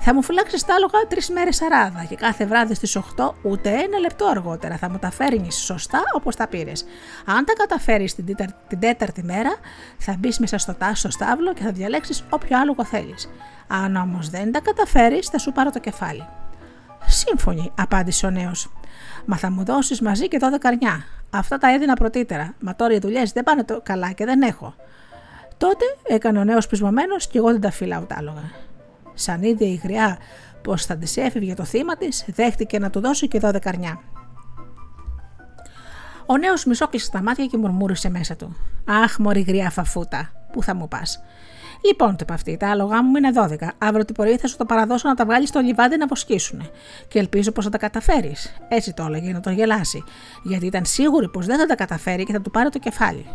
[0.00, 3.98] Θα μου φυλάξεις τα άλογα τρεις μέρες αράδα και κάθε βράδυ στις 8 ούτε ένα
[3.98, 6.84] λεπτό αργότερα θα μου τα φέρνεις σωστά όπως τα πήρες.
[7.24, 8.34] Αν τα καταφέρεις την,
[8.68, 9.54] την τέταρτη μέρα,
[9.98, 13.28] θα μπεις μέσα στο τάσο στάβλο και θα διαλέξεις όποιο άλογο θέλεις.
[13.66, 16.26] Αν όμως δεν τα καταφέρεις, θα σου πάρω το κεφάλι.
[17.06, 18.72] Σύμφωνη, απάντησε ο νέος.
[19.24, 21.04] Μα θα μου δώσεις μαζί και 12 καρνιά.
[21.36, 22.54] Αυτά τα έδινα πρωτήτερα.
[22.60, 24.74] Μα τώρα οι δουλειές δεν πάνε το καλά και δεν έχω.
[25.56, 28.50] Τότε έκανε ο νέος πεισμένο και εγώ δεν τα φυλάω τα άλογα.
[29.14, 30.18] Σαν είδε η γριά
[30.62, 34.00] πω θα της έφευγε το θύμα της, δέχτηκε να του δώσει και 12 καρνιά.
[36.26, 38.56] Ο νέος μισόκλεισε τα μάτια και μουρμούρισε μέσα του.
[38.84, 41.22] Αχ, μωρή γριά φαφούτα, πού θα μου πας;
[41.80, 43.68] Λοιπόν, το είπε αυτή, τα άλογα μου είναι 12.
[43.78, 46.70] Αύριο το πρωί θα σου το παραδώσω να τα βγάλεις στο λιβάδι να βοσκήσουν.
[47.08, 48.56] Και ελπίζω πως θα τα καταφέρεις.
[48.68, 50.04] Έτσι το έλεγε να τον γελάσει.
[50.42, 53.26] Γιατί ήταν σίγουρη πως δεν θα τα καταφέρει και θα του πάρει το κεφάλι.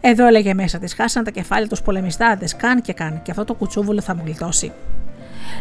[0.00, 3.54] Εδώ έλεγε μέσα της, χάσαν τα κεφάλια τους πολεμιστάδε, καν και καν, και αυτό το
[3.54, 4.72] κουτσούβουλο θα μου γλιτώσει.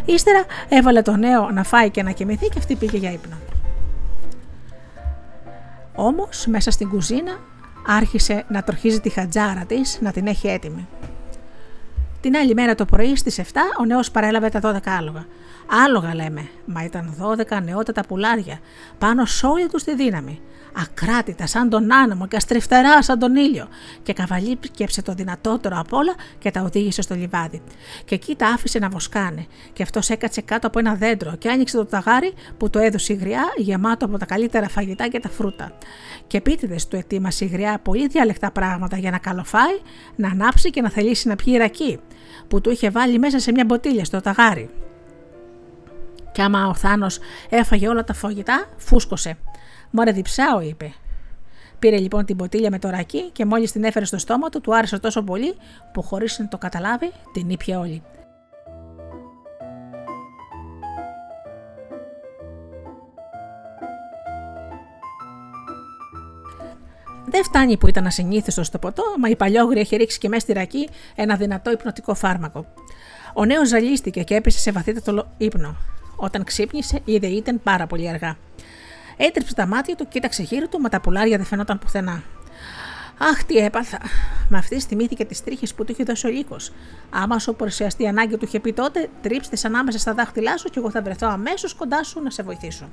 [0.05, 3.35] Ύστερα έβαλε το νέο να φάει και να κοιμηθεί και αυτή πήγε για ύπνο.
[5.95, 7.39] Όμως μέσα στην κουζίνα
[7.87, 10.87] άρχισε να τροχίζει τη χατζάρα της να την έχει έτοιμη.
[12.25, 13.43] Την άλλη μέρα το πρωί στις 7
[13.79, 15.25] ο νέος παρέλαβε τα 12 άλογα.
[15.85, 17.15] Άλογα λέμε, μα ήταν
[17.49, 18.59] 12 νεότατα πουλάρια,
[18.97, 20.41] πάνω σε όλη τους τη δύναμη.
[20.81, 23.67] Ακράτητα σαν τον άνεμο και αστριφτερά σαν τον ήλιο.
[24.03, 27.61] Και καβαλίκεψε το δυνατότερο απ' όλα και τα οδήγησε στο λιβάδι.
[28.05, 29.45] Και εκεί τα άφησε να βοσκάνε.
[29.73, 33.15] Και αυτός έκατσε κάτω από ένα δέντρο και άνοιξε το ταγάρι που το έδωσε η
[33.15, 35.77] γριά, γεμάτο από τα καλύτερα φαγητά και τα φρούτα.
[36.27, 39.79] Και επίτηδες του ετοίμασε η γριά πολύ διαλεκτά πράγματα για να καλοφάει,
[40.15, 41.99] να ανάψει και να θελήσει να πιει ρακί,
[42.47, 44.69] που του είχε βάλει μέσα σε μια μποτήλια στο ταγάρι.
[46.31, 49.37] Και άμα ο Θάνος έφαγε όλα τα φαγητά, φούσκωσε.
[49.97, 50.93] Μωρέ διψάω, είπε.
[51.79, 54.75] Πήρε λοιπόν την ποτήλια με το ρακί και μόλις την έφερε στο στόμα του, του
[54.75, 55.55] άρεσε τόσο πολύ
[55.93, 58.03] που χωρίς να το καταλάβει, την ήπια όλη.
[67.25, 70.53] Δεν φτάνει που ήταν ασυνήθιστος στο ποτό, μα η παλιόγρια είχε ρίξει και μέσα στη
[70.53, 72.65] ρακή ένα δυνατό υπνοτικό φάρμακο.
[73.33, 75.75] Ο νέος ζαλίστηκε και έπεσε σε βαθύτατο ύπνο.
[76.15, 78.37] Όταν ξύπνησε, είδε ήταν πάρα πολύ αργά.
[79.17, 82.23] Έτρεψε τα μάτια του, κοίταξε γύρω του, μα τα πουλάρια δεν φαινόταν πουθενά.
[83.17, 83.97] Αχ, τι έπαθα.
[84.49, 86.71] Με αυτή θυμήθηκε τις τρίχες που του είχε δώσει ο λύκος.
[87.09, 90.89] Άμα σου παρουσιαστεί ανάγκη του είχε πει τότε, τρίψτε ανάμεσα στα δάχτυλά σου και εγώ
[90.91, 92.89] θα βρεθώ αμέσως κοντά σου να σε βοηθήσω.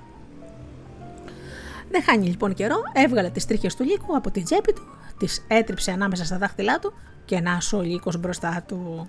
[1.90, 4.82] Δεν χάνει λοιπόν καιρό, έβγαλε τις τρίχες του λύκου από την τσέπη του,
[5.18, 6.92] τις έτριψε ανάμεσα στα δάχτυλά του
[7.24, 9.08] και να σου ο λύκος μπροστά του.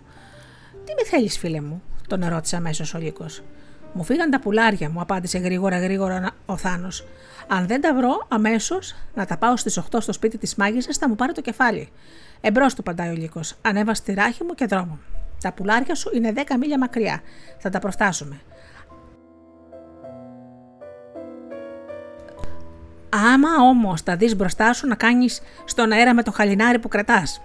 [0.86, 3.42] Τι με θέλεις, φίλε μου, τον ερώτησε αμέσως ο λύκος.
[3.94, 7.06] Μου φύγαν τα πουλάρια, μου απάντησε γρήγορα γρήγορα ο Θάνος.
[7.48, 11.10] Αν δεν τα βρω αμέσως να τα πάω στις 8 στο σπίτι της μάγισσας, θα
[11.10, 11.92] μου πάρει το κεφάλι.
[12.42, 13.56] Εμπρός του παντάει ο λύκος.
[13.62, 15.00] Ανέβα στη ράχη μου και δρόμο.
[15.42, 17.22] Τα πουλάρια σου είναι 10 μίλια μακριά.
[17.58, 18.42] Θα τα προφτάσουμε.
[23.10, 27.42] Άμα όμως τα δεις μπροστά σου να κάνεις στον αέρα με το χαλινάρι που κρατάς.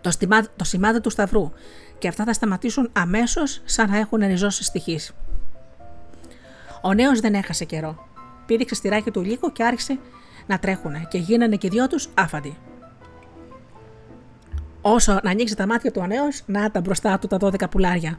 [0.00, 0.10] Το,
[0.56, 1.52] το σημάδι του σταυρού.
[1.98, 5.12] Και αυτά θα σταματήσουν αμέσως σαν να έχουν ριζώσει στοιχείς.
[6.86, 8.08] Ο νέος δεν έχασε καιρό.
[8.46, 9.98] Πήδηξε στη ράχη του λύκου και άρχισε
[10.46, 12.56] να τρέχουνε και γίνανε και δυο τους άφαντοι.
[14.80, 18.18] Όσο να ανοίξει τα μάτια του ο νέος, να τα μπροστά του τα 12 πουλάρια.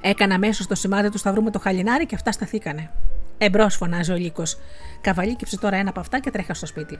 [0.00, 2.90] Έκανε αμέσως το σημάδι του σταυρού με το χαλινάρι και αυτά σταθήκανε.
[3.38, 4.58] Εμπρός φωνάζει ο λύκος.
[5.00, 6.98] Καβαλίκεψε τώρα ένα από αυτά και τρέχα στο σπίτι.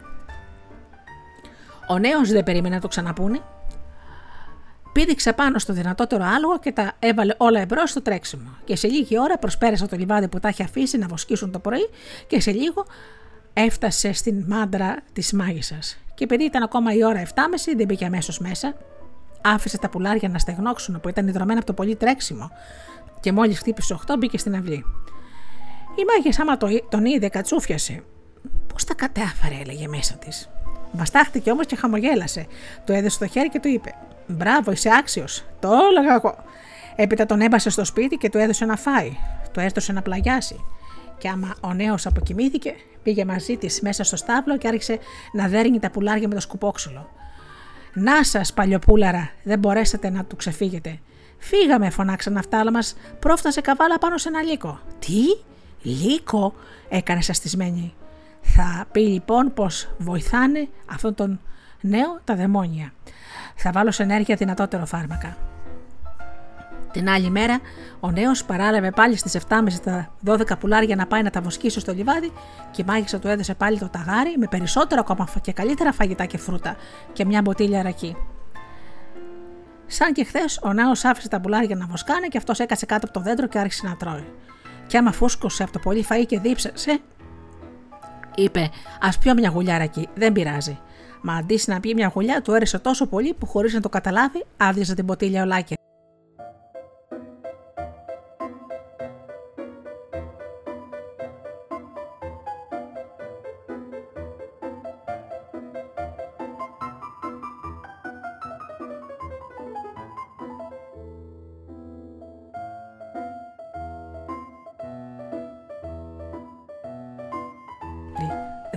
[1.88, 3.40] Ο νέος δεν περίμενε να το ξαναπούνε.
[4.96, 8.56] Πήδηξε πάνω στο δυνατότερο άλογο και τα έβαλε όλα εμπρός στο τρέξιμο.
[8.64, 11.88] Και σε λίγη ώρα προσπέρασε το λιβάδι που τα είχε αφήσει να βοσκήσουν το πρωί
[12.26, 12.86] και σε λίγο
[13.52, 15.98] έφτασε στην μάντρα της μάγισσας.
[16.14, 17.30] Και επειδή ήταν ακόμα η ώρα 7.30,
[17.76, 18.76] δεν μπήκε αμέσως μέσα.
[19.42, 22.50] Άφησε τα πουλάρια να στεγνώξουν που ήταν ιδρωμένα από το πολύ τρέξιμο.
[23.20, 24.84] Και μόλις χτύπησε 8, μπήκε στην αυλή.
[25.94, 28.02] Η μάγισσα, άμα το, τον είδε, κατσούφιασε.
[28.72, 30.48] Πώς τα κατάφερε, έλεγε μέσα της.
[30.92, 32.46] Βαστάχτηκε όμως και χαμογέλασε.
[32.84, 33.94] Το έδεσε στο χέρι και του είπε:
[34.26, 35.44] Μπράβο, είσαι άξιος.
[35.60, 36.44] Το έλεγα εγώ.
[36.96, 39.16] Έπειτα τον έμπασε στο σπίτι και του έδωσε να φάει.
[39.52, 40.64] Το έστωσε να πλαγιάσει.
[41.18, 44.98] Και άμα ο νέος αποκοιμήθηκε, πήγε μαζί της μέσα στο στάβλο και άρχισε
[45.32, 47.10] να δέρνει τα πουλάρια με το σκουπόξυλο.
[47.92, 50.98] Να σας, παλιοπούλαρα, δεν μπορέσατε να του ξεφύγετε.
[51.38, 54.80] Φύγαμε, φωνάξαν αυτά, αλλά μας πρόφτασε καβάλα πάνω σε ένα λύκο.
[54.98, 55.22] Τι,
[55.82, 56.54] λύκο,
[56.88, 57.94] έκανε σαστισμένη.
[58.40, 61.40] Θα πει λοιπόν πως βοηθάνε αυτόν τον
[61.80, 62.92] νέο τα δαιμόνια.
[63.56, 65.36] Θα βάλω σε ενέργεια δυνατότερο φάρμακα.
[66.92, 67.60] Την άλλη μέρα,
[68.00, 71.92] ο νέος παράλαβε πάλι στις 7.30 τα 12 πουλάρια να πάει να τα βοσκήσει στο
[71.92, 72.32] λιβάδι
[72.70, 76.38] και η μάγισσα του έδωσε πάλι το ταγάρι με περισσότερο ακόμα και καλύτερα φαγητά και
[76.38, 76.76] φρούτα
[77.12, 78.16] και μια μποτήλια ρακή.
[79.86, 83.14] Σαν και χθες, ο νέος άφησε τα πουλάρια να βοσκάνε και αυτός έκασε κάτω από
[83.14, 84.32] το δέντρο και άρχισε να τρώει.
[84.86, 87.00] Και άμα φούσκωσε από το πολύ φαΐ και δίψασε,
[88.34, 90.78] είπε: Α πιω μια γουλιά ρακή, δεν πειράζει.
[91.28, 94.44] Μα αντί να πει μια γουλιά, του έρεσε τόσο πολύ που χωρίς να το καταλάβει,
[94.56, 95.76] άδειαζε την ποτήλια ολάκια.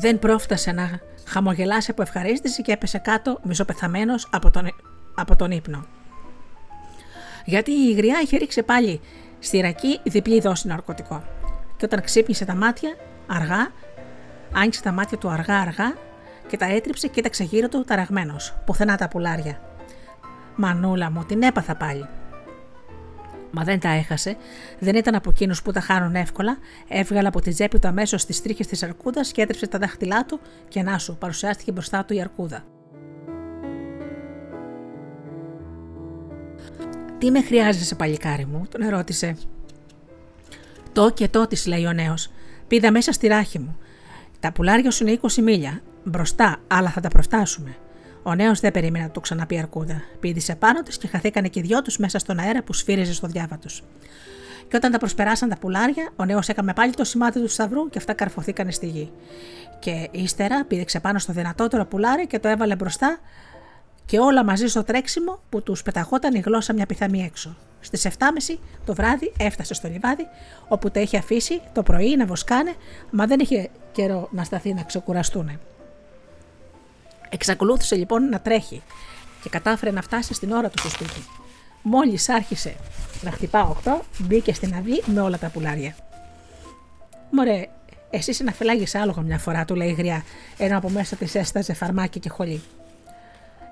[0.02, 4.68] Δεν πρόφτασε να χαμογελάσει από ευχαρίστηση και έπεσε κάτω μισοπεθαμένος από τον,
[5.16, 5.86] από τον ύπνο.
[7.46, 9.02] Γιατί η γριά είχε ρίξει πάλι
[9.40, 11.24] στη ρακή διπλή δόση ναρκωτικό.
[11.78, 12.96] Και όταν ξύπνησε τα μάτια,
[13.28, 13.72] αργά,
[14.52, 15.94] άνοιξε τα μάτια του αργά-αργά
[16.48, 19.62] και τα έτριψε και κοίταξε γύρω του ταραγμένος, πουθενά τα πουλάρια.
[20.56, 22.08] Μανούλα μου, την έπαθα πάλι.
[23.52, 24.36] Μα δεν τα έχασε,
[24.80, 26.58] δεν ήταν από εκείνους που τα χάνουν εύκολα,
[26.88, 30.40] έβγαλε από τη τσέπη του αμέσως τις τρίχες της αρκούδας και έτρεψε τα δάχτυλά του
[30.68, 32.64] και να σου παρουσιάστηκε μπροστά του η αρκούδα.
[37.18, 39.36] Τι με χρειάζεσαι, παλικάρι μου, τον ερώτησε.
[40.94, 42.32] Το και το της, λέει ο νέος.
[42.68, 43.78] Πήδα μέσα στη ράχη μου.
[44.40, 45.82] Τα πουλάρια σου είναι 20 μίλια.
[46.04, 47.76] Μπροστά, αλλά θα τα προφτάσουμε.
[48.24, 50.02] Ο νέος δεν περίμενε να του ξαναπεί αρκούδα.
[50.20, 53.58] Πήδησε πάνω της και χαθήκανε και δυο τους μέσα στον αέρα που σφύριζε στο διάβα
[53.58, 53.84] τους.
[54.68, 57.98] Και όταν τα προσπεράσαν τα πουλάρια, ο νέος έκαμε πάλι το σημάδι του σταυρού και
[57.98, 59.12] αυτά καρφωθήκανε στη γη.
[59.80, 63.20] Και ύστερα πήδεξε πάνω στο δυνατότερο πουλάρι και το έβαλε μπροστά
[64.06, 67.58] και όλα μαζί στο τρέξιμο που τους πεταχόταν η γλώσσα μια πιθαμή έξω.
[67.80, 70.28] Στις 7.30 το βράδυ έφτασε στο λιβάδι,
[70.68, 72.74] όπου τα είχε αφήσει το πρωί να βοσκάνε,
[73.12, 75.60] μα δεν είχε καιρό να σταθεί να ξεκουραστούν.
[77.30, 78.82] Εξακολούθησε λοιπόν να τρέχει
[79.42, 81.24] και κατάφερε να φτάσει στην ώρα του στο σπίτι.
[81.82, 82.76] Μόλις άρχισε
[83.22, 85.96] να χτυπά 8, μπήκε στην αυλή με όλα τα πουλάρια.
[87.32, 87.68] Μωρέ,
[88.10, 90.24] εσύ να φυλάγεις άλογο μια φορά, του λέει η γριά,
[90.58, 92.62] ενώ από μέσα της έσταζε φαρμάκι και χολή.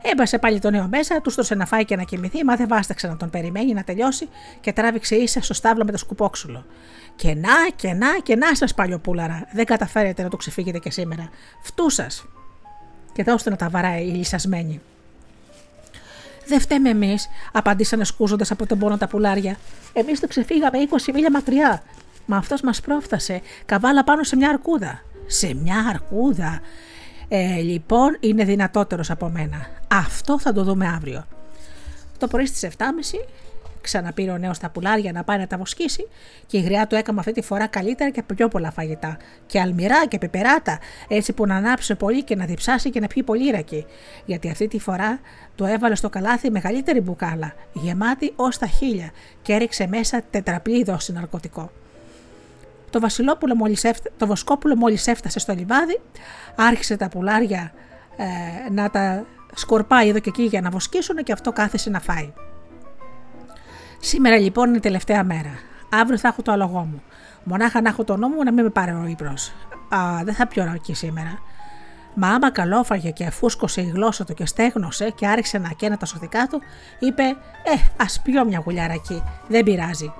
[0.01, 3.07] Έμπασε πάλι το νέο μέσα, τους στρώσε να φάει και να κοιμηθεί, μα δεν βάσταξε
[3.07, 4.29] να τον περιμένει να τελειώσει
[4.61, 6.65] και τράβηξε ίσα στο στάβλο με το σκουπόξουλο.
[7.15, 11.29] Και να, και να, και να σας παλιοπούλαρα, δεν καταφέρετε να το ξεφύγετε και σήμερα.
[11.61, 12.25] Φτού σας
[13.17, 14.81] και δώστε να τα βαράει η λυσασμένη.
[16.47, 19.57] Δεν φταίμε εμείς, απαντήσανε σκούζοντας από τον πόνο τα πουλάρια.
[19.93, 20.77] Εμείς το ξεφύγαμε
[21.07, 21.83] 20 μίλια μακριά.
[22.25, 25.01] Μα αυτός μας πρόφτασε, καβάλα πάνω σε μια αρκούδα.
[25.27, 26.59] Σε μια αρκούδα.
[27.27, 29.67] Ε, λοιπόν, είναι δυνατότερος από μένα.
[29.87, 31.25] Αυτό θα το δούμε αύριο.
[32.17, 32.83] Το πρωί στις 7.30
[33.87, 36.07] Ξαναπήρε ο νέος τα πουλάρια να πάει να τα βοσκήσει
[36.45, 39.17] και η γριά του έκαμε αυτή τη φορά καλύτερα και πιο πολλά φαγητά.
[39.45, 43.23] Και αλμυρά και πεπεράτα, έτσι που να ανάψει πολύ και να διψάσει και να πιει
[43.23, 43.85] πολύ ρακί.
[44.25, 45.19] Γιατί αυτή τη φορά
[45.55, 51.11] του έβαλε στο καλάθι μεγαλύτερη μπουκάλα, γεμάτη ως τα χίλια, και έριξε μέσα τετραπλή δόση
[51.11, 51.71] ναρκωτικό.
[52.89, 53.85] Το, βασιλόπουλο μόλις
[54.17, 55.99] το βοσκόπουλο μόλις έφτασε στο λιβάδι,
[56.55, 57.73] άρχισε τα πουλάρια
[58.17, 62.33] ε, να τα σκορπάει εδώ και εκεί για να βοσκήσουν και αυτό κάθεσε να φάει.
[63.99, 65.59] Σήμερα λοιπόν είναι η τελευταία μέρα.
[65.89, 67.01] Αύριο θα έχω το αλογό μου.
[67.43, 69.33] Μονάχα να έχω το νόμο να μην με πάρει ο ύπνο.
[69.89, 71.39] Α, δεν θα πιω εκεί σήμερα.
[72.13, 76.05] Μα άμα καλόφαγε και αφούσκωσε η γλώσσα του και στέγνωσε και άρχισε να καίνα τα
[76.05, 76.61] σωτικά του,
[76.99, 80.13] είπε: Ε, ας πιω μια γουλιαρακή, δεν πειράζει.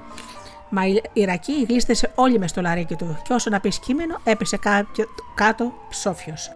[0.69, 0.81] Μα
[1.13, 4.59] η ρακή γλίστησε όλη μες στο λαρίκι του και όσο να πεις κείμενο έπεσε
[5.35, 6.51] κάτω ψόφιος.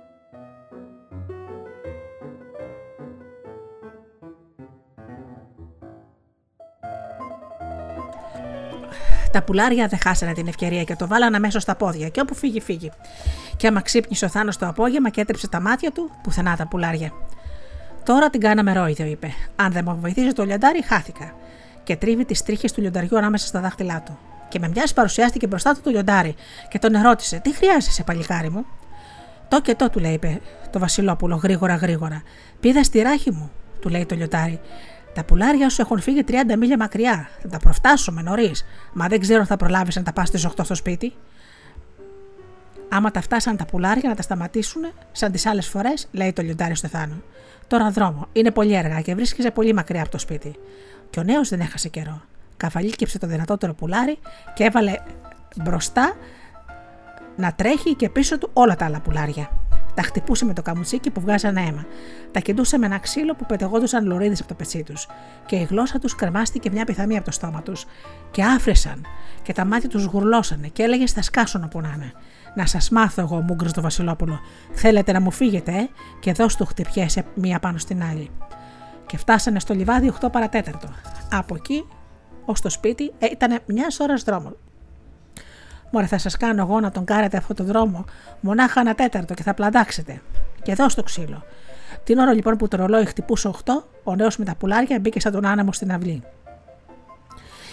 [9.31, 12.61] Τα πουλάρια δεν χάσανε την ευκαιρία και το βάλανε αμέσως στα πόδια και όπου φύγει,
[12.61, 12.91] φύγει.
[13.57, 17.11] Και άμα ξύπνησε ο Θάνος το απόγευμα και έτρεψε τα μάτια του, πουθενά τα πουλάρια.
[18.03, 19.33] Τώρα την κάναμε ρόιδο, είπε.
[19.55, 21.33] Αν δεν με βοηθήσει το λιοντάρι, χάθηκα.
[21.83, 24.17] Και τρίβει τις τρίχες του λιονταριού ανάμεσα στα δάχτυλά του.
[24.49, 26.35] Και με μια παρουσιάστηκε μπροστά του το λιοντάρι
[26.69, 28.65] και τον ερώτησε: Τι χρειάζεσαι, παλικάρι μου;
[29.47, 30.41] Το και το, του λέει, είπε
[30.71, 32.21] το Βασιλόπουλο, γρήγορα γρήγορα.
[32.59, 34.59] Πήδα στη ράχη μου, του λέει το λιοντάρι.
[35.13, 37.29] Τα πουλάρια σου έχουν φύγει 30 μίλια μακριά.
[37.41, 38.65] Θα τα προφτάσουμε νωρίς.
[38.93, 41.13] Μα δεν ξέρω αν θα προλάβεις να τα πας στις 8 στο σπίτι.
[42.89, 46.75] Άμα τα φτάσαν τα πουλάρια να τα σταματήσουν, σαν τις άλλες φορές, λέει το λιοντάρι
[46.75, 47.21] στο Θάνο.
[47.67, 48.27] Τώρα δρόμο.
[48.33, 50.55] Είναι πολύ αργά και βρίσκεσαι πολύ μακριά από το σπίτι.
[51.09, 52.21] Και ο νέος δεν έχασε καιρό.
[52.57, 54.19] Καφαλίκεψε το δυνατότερο πουλάρι
[54.53, 54.95] και έβαλε
[55.63, 56.13] μπροστά
[57.35, 59.60] να τρέχει και πίσω του όλα τα άλλα πουλάρια.
[59.93, 61.85] Τα χτυπούσε με το καμουτσίκι που βγάζανε αίμα.
[62.31, 65.07] Τα κοιτούσε με ένα ξύλο που πετεγόντουσαν λωρίδες από το πετσί τους.
[65.45, 67.85] Και η γλώσσα τους κρεμάστηκε μια πιθανή από το στόμα τους.
[68.31, 69.05] Και άφρεσαν.
[69.41, 70.67] Και τα μάτια τους γουρλώσανε.
[70.67, 72.11] Και έλεγε θα σκάσουν να είναι.
[72.55, 74.39] Να σας μάθω εγώ, μούγκρι το Βασιλόπουλο.
[74.71, 78.29] Θέλετε να μου φύγετε, ε; Και δώσ' του χτυπιέσαι μία πάνω στην άλλη.
[79.05, 80.87] Και φτάσανε στο λιβάδι 8 παρατέταρτο.
[81.31, 81.85] Από εκεί
[82.45, 84.55] ως το σπίτι ε, ήταν μιας ώρας δρόμο.
[85.91, 88.05] Μωρέ, θα σας κάνω εγώ να τον κάνετε αυτό το δρόμο
[88.39, 90.21] μονάχα ένα τέταρτο και θα πλαντάξετε.
[90.63, 91.43] Και εδώ στο ξύλο.
[92.03, 93.71] Την ώρα λοιπόν που το ρολόι χτυπούσε 8,
[94.03, 96.23] ο νέος με τα πουλάρια μπήκε σαν τον άνεμο στην αυλή.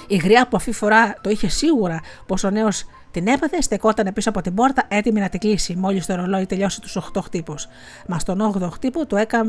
[0.06, 4.28] Η γριά που αυτή φορά το είχε σίγουρα πως ο νέος την έπαθε, στεκόταν πίσω
[4.28, 7.66] από την πόρτα, έτοιμη να την κλείσει, μόλις το ρολόι τελειώσει τους 8 χτύπους.
[8.06, 9.06] Μα στον 8ο χτύπο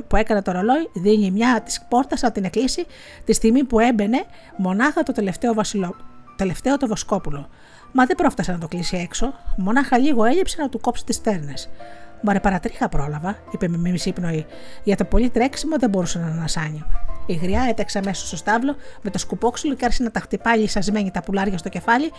[0.07, 2.85] που έκανε το ρολόι, δίνει μια της πόρτας να την εκλείσει
[3.25, 4.25] τη στιγμή που έμπαινε
[4.57, 5.95] μονάχα το τελευταίο, βασιλό,
[6.35, 7.49] τελευταίο το βοσκόπουλο.
[7.91, 11.69] Μα δεν πρόφτασε να το κλείσει έξω, μονάχα λίγο έλειψε να του κόψει τις στέρνες.
[12.21, 14.45] Μωρέ παρατρίχα πρόλαβα, είπε με μισή πνοή.
[14.83, 16.83] Για το πολύ τρέξιμο δεν μπορούσε να ανασάνει.
[17.25, 21.11] Η γριά έταξε αμέσως στο στάβλο με το σκουπόξυλο και άρχισε να τα χτυπάει λυσασμένη
[21.11, 22.11] τα πουλάρια στο κεφάλι,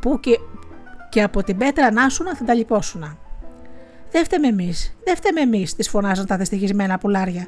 [0.00, 0.38] που και,
[1.08, 3.16] και από την πέτρα νάσουνα θα τα λιπόσουνα.
[4.10, 7.46] Δεν φταίμε εμείς, δεν φταίμε εμείς, της φωνάζαν τα δυστυχισμένα πουλάρια.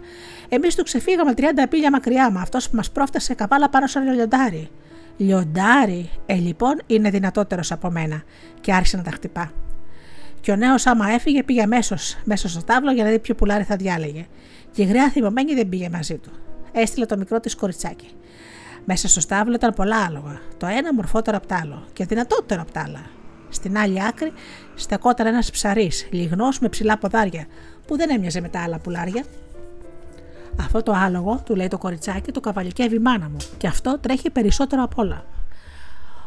[0.49, 4.71] Εμείς του ξεφύγαμε 30 πίλια μακριά, μα αυτός που μας πρόφτασε καβάλα πάνω σαν λιοντάρι.
[5.21, 8.23] Λιοντάρι, ε λοιπόν είναι δυνατότερος από μένα,
[8.61, 9.53] και άρχισε να τα χτυπά.
[10.41, 13.65] Και ο νέος, άμα έφυγε, πήγε αμέσως μέσα στο τάβλο για να δει ποιο πουλάρι
[13.65, 14.27] θα διάλεγε.
[14.73, 16.31] Και η γριά θυμωμένη δεν πήγε μαζί του.
[16.73, 18.09] Έστειλε το μικρό της κοριτσάκι.
[18.85, 22.73] Μέσα στο στάβλο ήταν πολλά άλογα, το ένα μορφότερο από το άλλο και δυνατότερο από
[22.73, 23.01] τα άλλα.
[23.49, 24.33] Στην άλλη άκρη
[24.75, 27.47] στεκόταν ένας ψαρί, λιγνός με ψηλά ποδάρια,
[27.87, 29.25] που δεν έμοιαζε με τα άλλα πουλάρια.
[30.61, 34.31] Αυτό το άλογο, του λέει το κοριτσάκι, το καβαλικεύει η μάνα μου, και αυτό τρέχει
[34.31, 35.25] περισσότερο απ' όλα.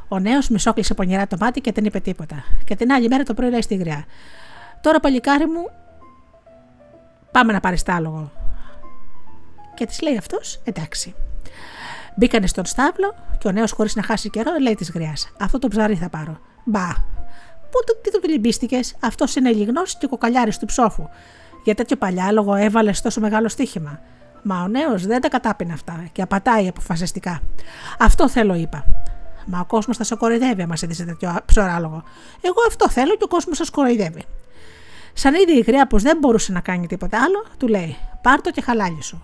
[0.08, 2.44] Ο νέος μισόκλεισε πονηρά το μάτι και δεν είπε τίποτα.
[2.66, 4.06] Και την άλλη μέρα το πρωί λέει στη γριά.
[4.82, 5.70] Τώρα, παλικάρι μου,
[7.32, 8.32] πάμε να πάρεις τ' άλογο.
[9.74, 11.16] Και της λέει αυτός, εντάξει.
[12.16, 15.68] Μπήκανε στον στάβλο και ο νέος, χωρίς να χάσει καιρό, λέει της γριάς: Αυτό το
[15.68, 16.40] ψάρι θα πάρω.
[16.64, 16.88] Μπα.
[17.72, 21.10] Πού το, τι το τυλιμπίστηκες, αυτός είναι λιγνός και κοκαλιάρης του ψόφου.
[21.64, 24.00] Για τέτοιο παλιάλογο έβαλες τόσο μεγάλο στοίχημα.
[24.44, 27.42] Μα ο νέος δεν τα κατάπινε αυτά και απατάει αποφασιστικά.
[28.00, 28.86] Αυτό θέλω, είπα.
[29.46, 32.04] Μα ο κόσμος θα σε κοροϊδεύει άμα σε δεις σε τέτοιο ψωράλογο.
[32.42, 34.24] Εγώ αυτό θέλω και ο κόσμος σας κοροϊδεύει.
[35.14, 38.62] Σαν είδε η γριά πω δεν μπορούσε να κάνει τίποτα άλλο, του λέει: Πάρτο και
[38.62, 39.24] χαλάλι σου.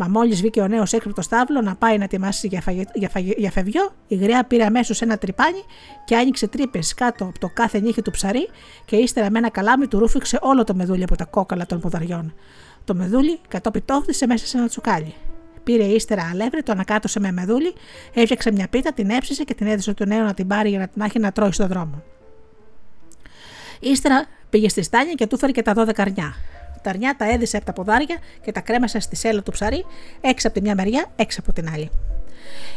[0.00, 2.84] Μα μόλις βγήκε ο νέος έξω από το στάβλο να πάει να ετοιμάσει για, φαγε...
[2.94, 3.34] για, φαγε...
[3.36, 5.64] για φευγιό, η γριά πήρε αμέσως ένα τρυπάνι
[6.04, 8.48] και άνοιξε τρύπες κάτω από το κάθε νύχι του ψαρί
[8.84, 12.34] και ύστερα με ένα καλάμι του ρούφηξε όλο το μεδούλι από τα κόκαλα των ποδαριών.
[12.84, 15.14] Το μεδούλι κατόπιτόχτησε μέσα σε ένα τσουκάλι.
[15.62, 17.74] Πήρε ύστερα αλεύρι, το ανακάτωσε με μεδούλι,
[18.14, 20.88] έφτιαξε μια πίτα, την έψησε και την έδωσε του νέου να την πάρει για να
[20.88, 22.02] την έχει να τρώει στον δρόμο.
[23.80, 26.34] Ύστερα πήγε στη στάνια και του φέρει και τα 12 αρνιά.
[26.82, 29.84] Τα αρνιά τα έδισε από τα ποδάρια και τα κρέμασε στη σέλα του ψαρί,
[30.20, 31.90] έξω από τη μια μεριά, έξω από την άλλη.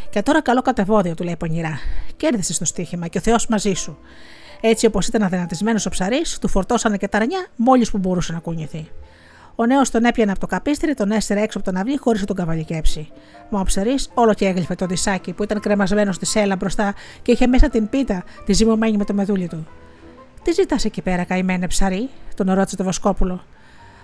[0.10, 1.80] Και τώρα καλό κατεβόδιο, του λέει πονηρά.
[2.18, 3.98] Κέρδισες το στοίχημα και ο Θεός μαζί σου.
[4.62, 8.40] Έτσι όπως ήταν αδυνατισμένος ο ψαρής, του φορτώσανε και τα αρνιά μόλις που μπορούσε να
[8.40, 8.90] κουνηθεί.
[9.62, 12.26] Ο νέος τον έπιανε από το καπίστρι, τον έστερε έξω από τον αυλή χωρίς να
[12.26, 13.10] τον καβαλικέψει.
[13.50, 17.32] Μα ο ψαρή όλο και έγλυφε το δισάκι που ήταν κρεμασμένο στη σέλα μπροστά και
[17.32, 19.68] είχε μέσα την πίτα τη ζυμωμένη με το μεδούλι του.
[20.44, 23.44] Τι ζητάς εκεί πέρα, καημένε ψαρί, τον ρώτησε το Βοσκόπουλο.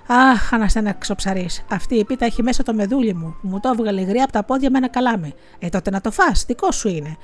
[0.07, 1.49] Αχ, αναστέναξε ο ψαρί.
[1.71, 4.43] Αυτή η πίτα έχει μέσα το μεδούλι μου, που μου το έβγαλε γριά από τα
[4.43, 5.33] πόδια με ένα καλάμι.
[5.59, 7.17] Ε, τότε να το φά, δικό σου είναι.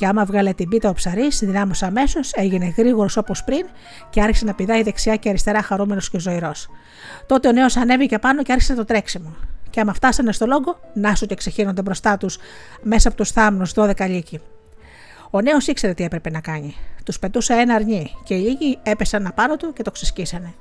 [0.00, 3.66] Και άμα βγάλε την πίτα ο ψαρί, δυνάμωσε αμέσως, έγινε γρήγορος όπως πριν
[4.10, 6.68] και άρχισε να πηδάει δεξιά και αριστερά χαρούμενος και ζωηρός.
[7.26, 9.36] Τότε ο νέος ανέβηκε πάνω και άρχισε το τρέξιμο.
[9.70, 12.38] Και άμα φτάσανε στο λόγο, να σου και ξεχύνονται μπροστά τους
[12.82, 14.40] μέσα από τους θάμνους 12 λύκοι.
[15.30, 16.76] Ο νέος ήξερε τι έπρεπε να κάνει.
[17.04, 20.54] Τους πετούσε ένα αρνί και οι λίγοι έπεσαν απάνω του και το ξεσκίσανε.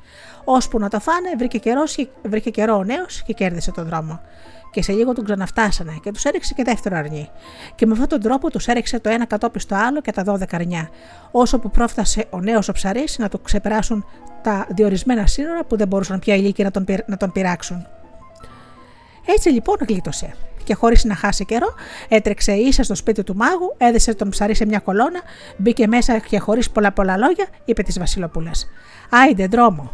[0.43, 4.21] Ώσπου να το φάνε, βρήκε, καιρός, βρήκε καιρό ο νέος και κέρδισε τον δρόμο.
[4.71, 7.29] Και σε λίγο τον ξαναφτάσανε και τους έριξε και δεύτερο αρνί.
[7.75, 10.55] Και με αυτόν τον τρόπο τους έριξε το ένα κατόπι στο άλλο και τα δώδεκα
[10.55, 10.89] αρνιά,
[11.31, 14.05] όσο που πρόφτασε ο νέος ο ψαρής να του ξεπεράσουν
[14.41, 17.87] τα διορισμένα σύνορα που δεν μπορούσαν πια οι λύκοι να τον, να τον πειράξουν.
[19.25, 21.73] Έτσι λοιπόν γλίτωσε και χωρίς να χάσει καιρό,
[22.07, 25.21] έτρεξε ίσα στο σπίτι του μάγου, έδεσε τον ψαρί σε μια κολόνα,
[25.57, 28.67] μπήκε μέσα και χωρίς πολλά πολλά λόγια, είπε της Βασιλοπούλας:
[29.09, 29.91] Άιντε, δρόμο.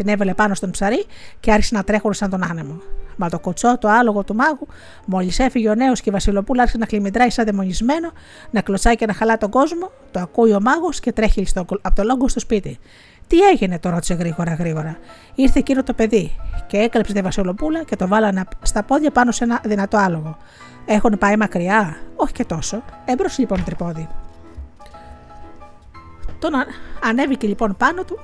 [0.00, 1.04] Την έβαλε πάνω στον ψαρί
[1.40, 2.80] και άρχισε να τρέχουν σαν τον άνεμο.
[3.16, 4.66] Μα το κοτσό, το άλογο του μάγου,
[5.06, 8.10] μόλις έφυγε ο νέος και η Βασιλοπούλα άρχισε να κλιμητράει σαν δαιμονισμένο,
[8.50, 12.02] να κλωτσάει και να χαλά τον κόσμο, το ακούει ο μάγος και τρέχει από το
[12.02, 12.78] λόγο στο σπίτι.
[13.26, 14.98] Τι έγινε, το ρώτησε γρήγορα γρήγορα.
[15.34, 16.36] Ήρθε εκείνο το παιδί
[16.66, 20.36] και έκλεψε τη Βασιλοπούλα και το βάλανε στα πόδια πάνω σε ένα δυνατό άλογο.
[20.86, 22.82] Έχουν πάει μακριά, όχι και τόσο.
[23.04, 24.08] Έμπρος λοιπόν τρυπόδι.
[26.38, 26.52] Τον
[27.04, 28.18] ανέβηκε λοιπόν πάνω του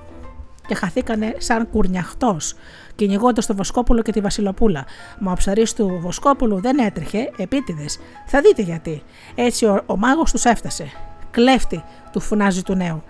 [0.66, 2.54] και χαθήκανε σαν κουρνιαχτός,
[2.94, 4.84] κυνηγώντας το Βοσκόπουλο και τη Βασιλοπούλα.
[5.18, 7.98] Μα ο ψαρί του Βοσκόπουλου δεν έτρεχε, επίτηδες.
[8.26, 9.02] Θα δείτε γιατί.
[9.34, 10.90] Έτσι ο, ο μάγος τους έφτασε.
[11.30, 13.02] Κλέφτη, του φωνάζει του νέου.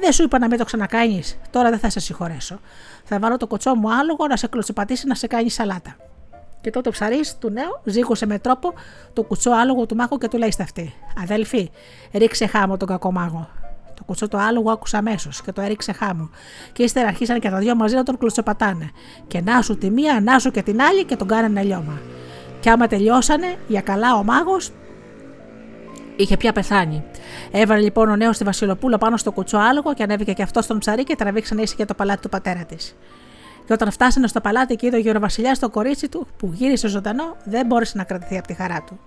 [0.00, 1.38] Δεν σου είπα να μην το ξανακάνεις.
[1.50, 2.60] Τώρα δεν θα σε συγχωρέσω.
[3.04, 5.96] Θα βάλω το κοτσό μου άλογο να σε κλωτσοπατήσει να σε κάνει σαλάτα.
[6.60, 8.72] Και τότε ο ψαρί του νέου ζήγωσε με τρόπο
[9.12, 11.70] το κουτσό άλογο του μάγου και του λέει στα αυτή: Αδέλφη,
[12.12, 13.61] ρίξε χάμο τον κακό μάγο.
[14.02, 16.30] Το κουτσό το άλογο άκουσα αμέσως και το έριξε χάμο.
[16.72, 18.90] Και ύστερα αρχίσαν και τα δυο μαζί να τον κλωτσοπατάνε.
[19.26, 22.00] Και να σου τη μία, να σου και την άλλη και τον κάνανε λιώμα.
[22.60, 24.70] Και άμα τελειώσανε, για καλά ο μάγος
[26.16, 27.04] είχε πια πεθάνει.
[27.50, 30.78] Έβαλε λοιπόν ο νέος τη Βασιλοπούλα πάνω στο κουτσό άλογο και ανέβηκε και αυτός στον
[30.78, 32.96] ψαρί και τραβήξαν ήσυχα το παλάτι του πατέρα της.
[33.66, 37.36] Και όταν φτάσανε στο παλάτι και είδε ο γεροβασιλιά το κορίτσι του, που γύρισε ζωντανό,
[37.44, 39.00] δεν μπόρεσε να κρατηθεί από τη χαρά του.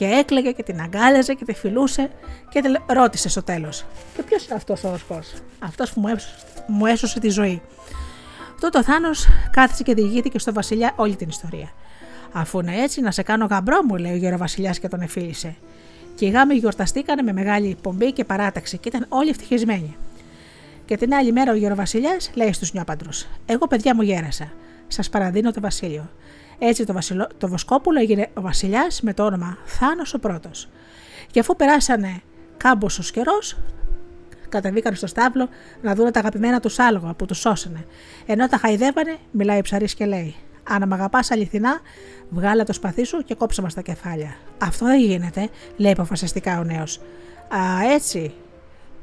[0.00, 2.10] Και έκλαιγε και την αγκάλιαζε και τη φιλούσε
[2.48, 3.84] και τη ρώτησε στο τέλος:
[4.16, 6.00] Και ποιος είναι αυτός ο ορκός, αυτός που
[6.66, 7.62] μου έσωσε τη ζωή.
[8.60, 11.72] Τότε ο Θάνος κάθισε και διηγήθηκε στο Βασιλιά όλη την ιστορία.
[12.32, 15.56] Αφού είναι έτσι, να σε κάνω γαμπρό μου, λέει ο γεροβασιλιάς και τον εφίλησε
[16.14, 19.96] και οι γάμοι γιορταστήκανε με μεγάλη πομπή και παράταξη και ήταν όλοι ευτυχισμένοι.
[20.84, 24.52] Και την άλλη μέρα ο γεροβασιλιάς λέει στους νιόπαντρους: Εγώ παιδιά μου γέρασα.
[24.88, 26.10] Σας παραδίνω το βασίλειο.
[26.62, 27.28] Έτσι το, βασιλο...
[27.38, 30.68] το Βοσκόπουλο έγινε ο βασιλιάς με το όνομα Θάνος ο πρώτος.
[31.30, 32.22] Και αφού περάσανε
[32.56, 33.56] κάμποσο καιρός,
[34.48, 35.48] κατεβήκαν στο στάβλο
[35.82, 37.84] να δουν τα αγαπημένα τους άλογα που τους σώσανε.
[38.26, 41.80] Ενώ τα χαϊδεύανε, μιλάει ο ψαρής και λέει: αν μ' αγαπάς αληθινά,
[42.28, 44.36] βγάλε το σπαθί σου και κόψε μας τα κεφάλια.
[44.58, 47.00] Αυτό δεν γίνεται, λέει αποφασιστικά ο νέος.
[47.48, 48.34] Α, έτσι.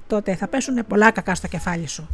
[0.07, 2.07] Τότε θα πέσουν πολλά κακά στο κεφάλι σου.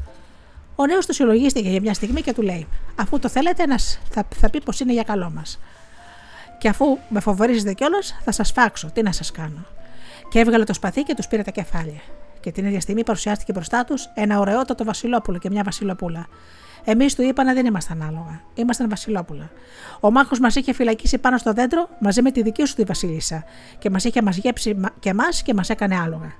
[0.75, 4.23] Ο νέος το συλλογίστηκε για μια στιγμή και του λέει: Αφού το θέλετε, ένα θα,
[4.35, 5.59] θα πει πως είναι για καλό μας.
[6.57, 8.89] Και αφού με φοβορίζετε κιόλας, θα σας φάξω.
[8.93, 9.65] Τι να σας κάνω.
[10.29, 12.01] Και έβγαλε το σπαθί και τους πήρε τα κεφάλια.
[12.39, 16.27] Και την ίδια στιγμή παρουσιάστηκε μπροστά τους ένα ωραιότατο Βασιλόπουλο και μια Βασιλοπούλα.
[16.83, 18.41] Εμείς του είπαν δεν ήμασταν άλογα.
[18.53, 19.51] Ήμασταν Βασιλόπουλα.
[19.99, 23.43] Ο μάχος μας είχε φυλακίσει πάνω στο δέντρο μαζί με τη δική σου τη Βασίλισσα
[23.79, 26.33] και μας είχε μαζέψει και εμά και μας έκανε άλογα.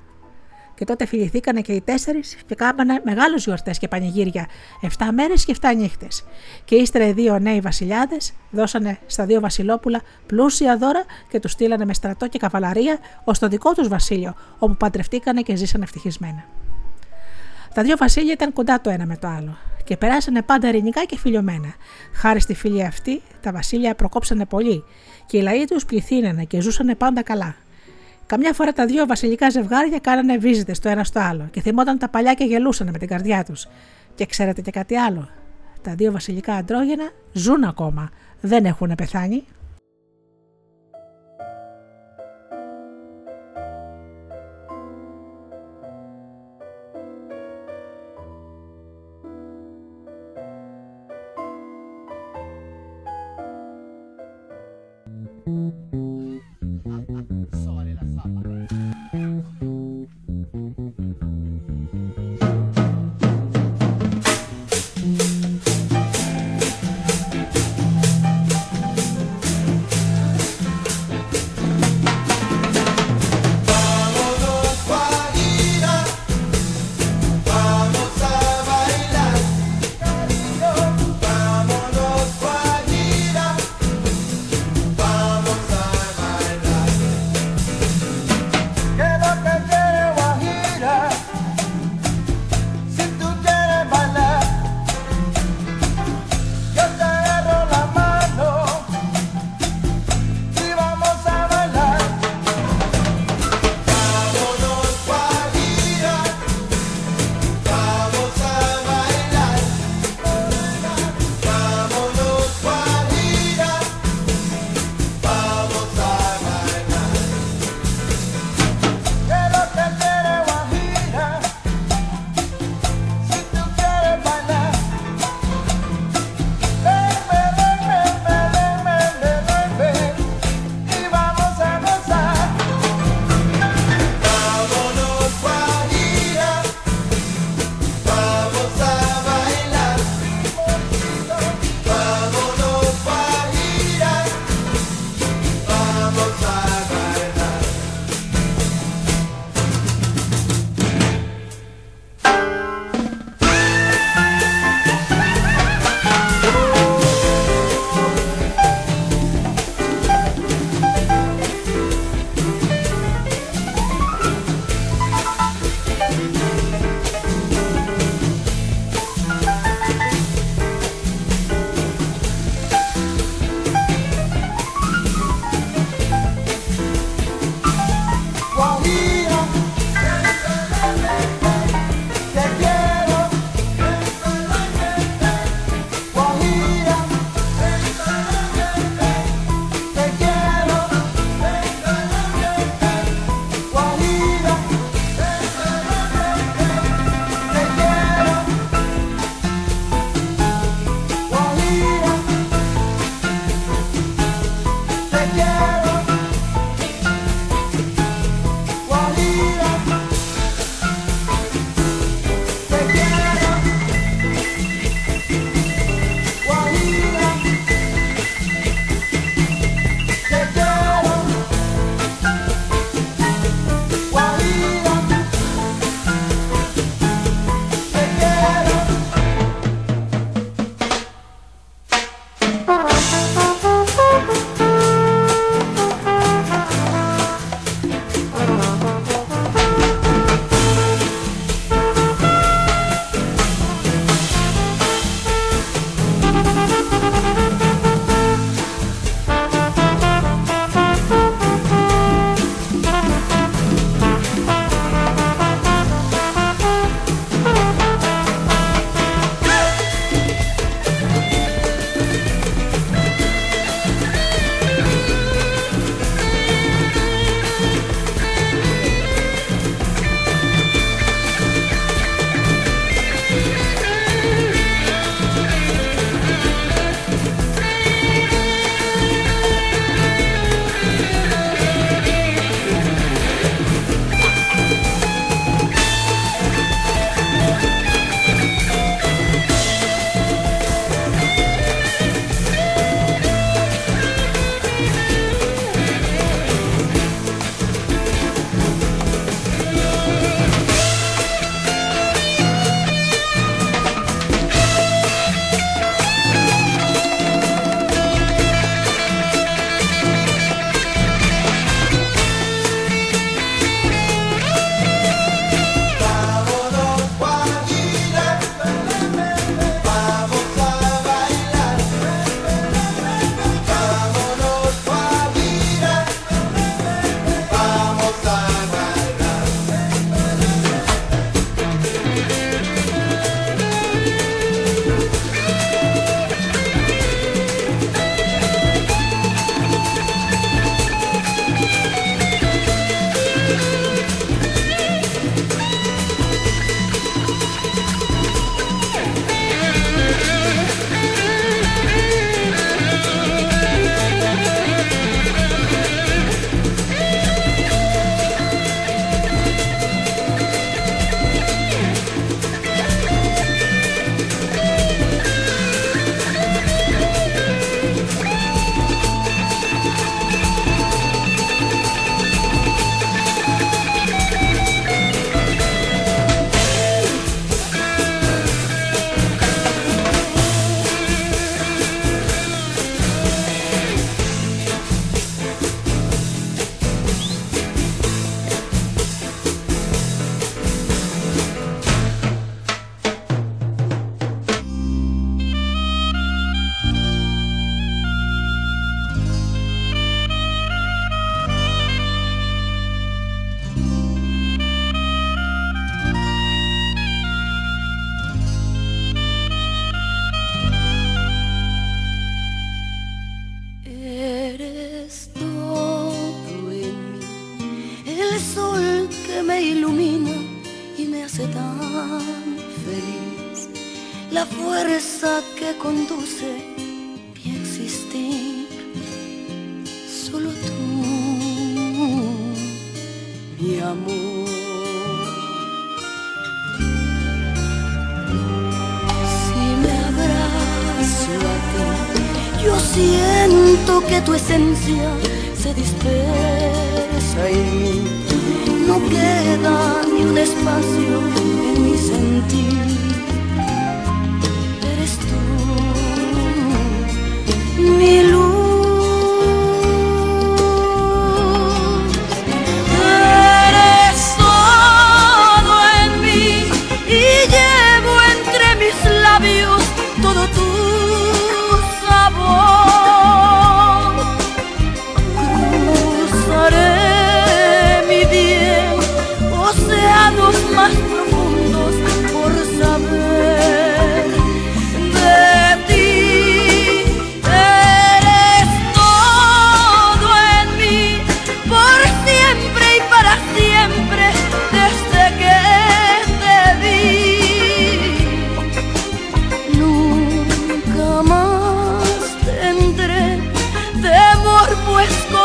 [0.76, 4.48] Και τότε φιληθήκανε και οι τέσσερις και κάνανε μεγάλους γιορτές και πανηγύρια,
[4.82, 6.24] 7 μέρες και 7 νύχτες.
[6.66, 11.86] Και ύστερα οι δύο νέοι βασιλιάδες δώσανε στα δύο Βασιλόπουλα πλούσια δώρα και τους στείλανε
[11.86, 16.46] με στρατό και καβαλαρία ως το δικό τους βασίλειο, όπου παντρευτήκανε και ζήσανε ευτυχισμένα.
[17.74, 21.18] Τα δύο βασίλεια ήταν κοντά το ένα με το άλλο και περάσανε πάντα ειρηνικά και
[21.18, 21.74] φιλιωμένα.
[22.14, 24.84] Χάρη στη φιλία αυτή, τα βασίλεια προκόψανε πολύ
[25.26, 27.56] και οι λαοί τους πληθύνανε και ζούσαν πάντα καλά.
[28.26, 32.10] Καμιά φορά τα δύο βασιλικά ζευγάρια κάνανε βίζετε το ένα στο άλλο και θυμόταν τα
[32.10, 33.68] παλιά και γελούσαν με την καρδιά τους.
[34.16, 35.30] Και ξέρετε και κάτι άλλο.
[35.82, 38.10] Τα δύο βασιλικά αντρόγενα ζουν ακόμα.
[38.42, 39.44] Δεν έχουν πεθάνει.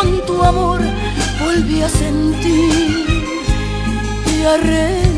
[0.00, 0.80] con tu amor
[1.40, 3.06] volví a sentir
[4.26, 5.17] y a reír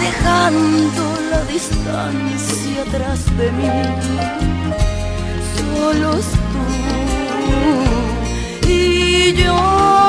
[0.00, 3.70] dejando la distancia atrás de mí.
[5.56, 6.64] Solos tú
[8.68, 10.01] y yo.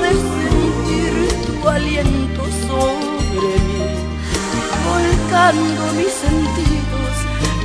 [0.00, 1.14] de sentir
[1.44, 3.84] tu aliento sobre mí,
[4.88, 7.14] volcando mis sentidos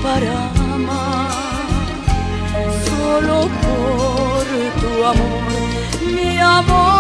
[0.04, 0.34] para
[0.74, 1.32] amar,
[2.86, 4.46] solo por
[4.82, 5.44] tu amor,
[6.06, 6.98] mi amor.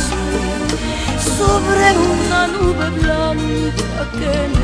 [1.38, 4.55] sobre una nube blanca que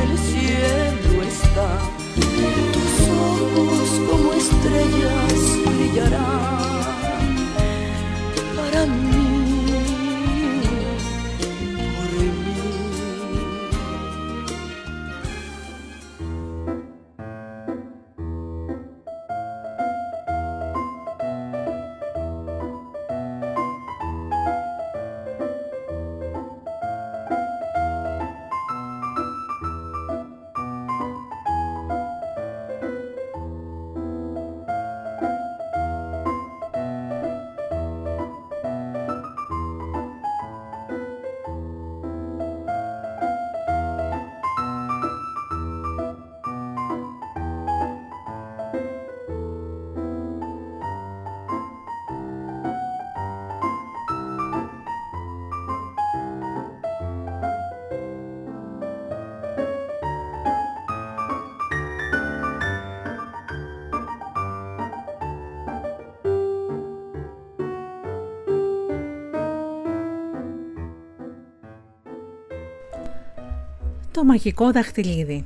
[74.22, 75.46] Το μαγικό δαχτυλίδι.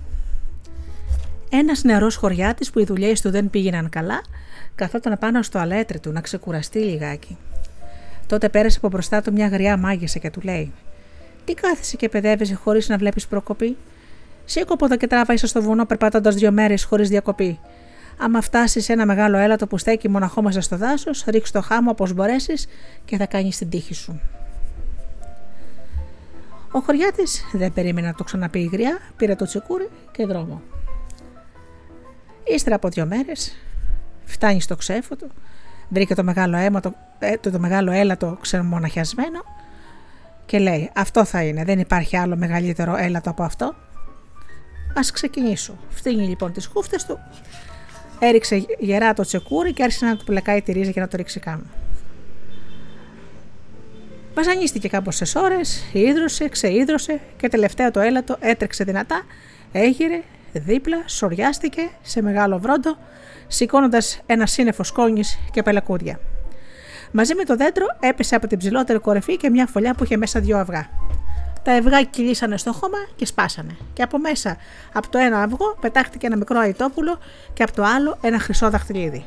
[1.50, 4.22] Ένας νεαρός χωριάτης που οι δουλειές του δεν πήγαιναν καλά,
[4.76, 7.38] καθόταν πάνω στο αλέτρι του να ξεκουραστεί λιγάκι.
[8.28, 10.74] Τότε πέρασε από μπροστά του μια γριά μάγισσα και του λέει:
[11.46, 13.78] Τι κάθεσαι και παιδεύεσαι χωρίς να βλέπεις προκοπή;
[14.46, 17.60] Σήκω από εδώ και τράβα στο βουνό περπατώντας δύο μέρες χωρίς διακοπή.
[18.18, 21.90] Άμα φτάσεις σε ένα μεγάλο έλατο που στέκει μοναχό μέσα στο δάσος, ρίξ το χάμο
[21.90, 22.68] όπως μπορέσεις
[23.06, 24.22] και θα κάνεις την τύχη σου.
[26.76, 30.62] Ο χωριάτης δεν περίμενε να το ξαναπεί η γριά, πήρε το τσεκούρι και δρόμο.
[32.44, 33.56] Ύστερα από δύο μέρες,
[34.26, 35.28] φτάνει στο ξέφωτο,
[35.90, 39.44] βρήκε το μεγάλο, αίμα, το, ε, το, το μεγάλο έλατο ξεμοναχιασμένο
[40.46, 43.66] και λέει: Αυτό θα είναι, δεν υπάρχει άλλο μεγαλύτερο έλατο από αυτό.
[44.94, 45.78] Α ξεκινήσω.
[45.90, 47.20] Φτύνει λοιπόν τις χούφτες του,
[48.20, 51.40] έριξε γερά το τσεκούρι και άρχισε να του πλεκάει τη ρίζα για να το ρίξει
[51.40, 51.64] κάτω.
[54.36, 59.24] Βασανίστηκε κάμποσε ώρες, ίδρωσε, ξείδρωσε και τελευταίο το έλατο έτρεξε δυνατά,
[59.72, 60.22] έγειρε,
[60.54, 62.98] δίπλα, σοριάστηκε σε μεγάλο βρόντο,
[63.48, 66.20] σηκώνοντας ένα σύννεφο σκόνης και πελακούδια.
[67.12, 70.40] Μαζί με το δέντρο έπεσε από την ψηλότερη κορυφή και μια φωλιά που είχε μέσα
[70.40, 70.90] δυο αυγά.
[71.64, 73.78] Τα αυγά κυλήσανε στο χώμα και σπάσανε.
[73.94, 74.58] Και από μέσα
[74.94, 77.20] από το ένα αυγό πετάχτηκε ένα μικρό αητόπουλο
[77.54, 79.26] και από το άλλο ένα χρυσό δαχτυλίδι.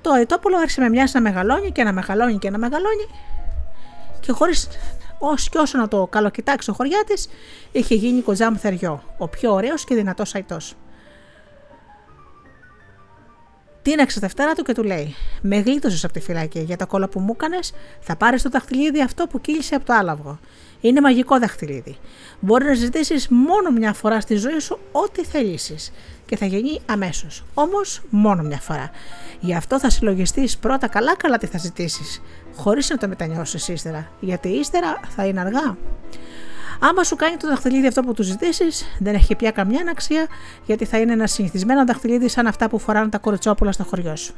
[0.00, 3.06] Το αητόπουλο άρχισε με μιας να μεγαλώνει και να μεγαλώνει και να μεγαλώνει
[4.22, 4.68] και χωρίς
[5.18, 7.28] όσο και όσο να το καλοκοιτάξει ο χωριά της,
[7.72, 10.56] είχε γίνει κοντζάμ θεριό, ο πιο ωραίος και δυνατός αϊτό.
[13.82, 16.60] Τίναξε τα φτερά του και του λέει: Με γλίτωσες από τη φυλακή.
[16.60, 19.92] Για το κόλλο που μου έκανες, θα πάρεις το δαχτυλίδι αυτό που κύλησε από το
[19.92, 20.38] άλαβγο.
[20.80, 21.96] Είναι μαγικό δαχτυλίδι.
[22.40, 25.92] Μπορεί να ζητήσεις μόνο μια φορά στη ζωή σου ό,τι θελήσεις
[26.26, 27.44] και θα γίνει αμέσως.
[27.54, 28.90] Όμως μόνο μια φορά.
[29.40, 32.22] Γι' αυτό θα συλλογιστείς πρώτα καλά-καλά τι θα ζητήσεις,
[32.56, 35.76] χωρίς να το μετανιώσεις ύστερα, γιατί ύστερα θα είναι αργά.
[36.84, 40.26] Άμα σου κάνει το δαχτυλίδι αυτό που τους ζητήσεις, δεν έχει πια καμιά αξία,
[40.66, 44.34] γιατί θα είναι ένα συνηθισμένο δαχτυλίδι σαν αυτά που φοράνε τα κοριτσόπουλα στο χωριό σου.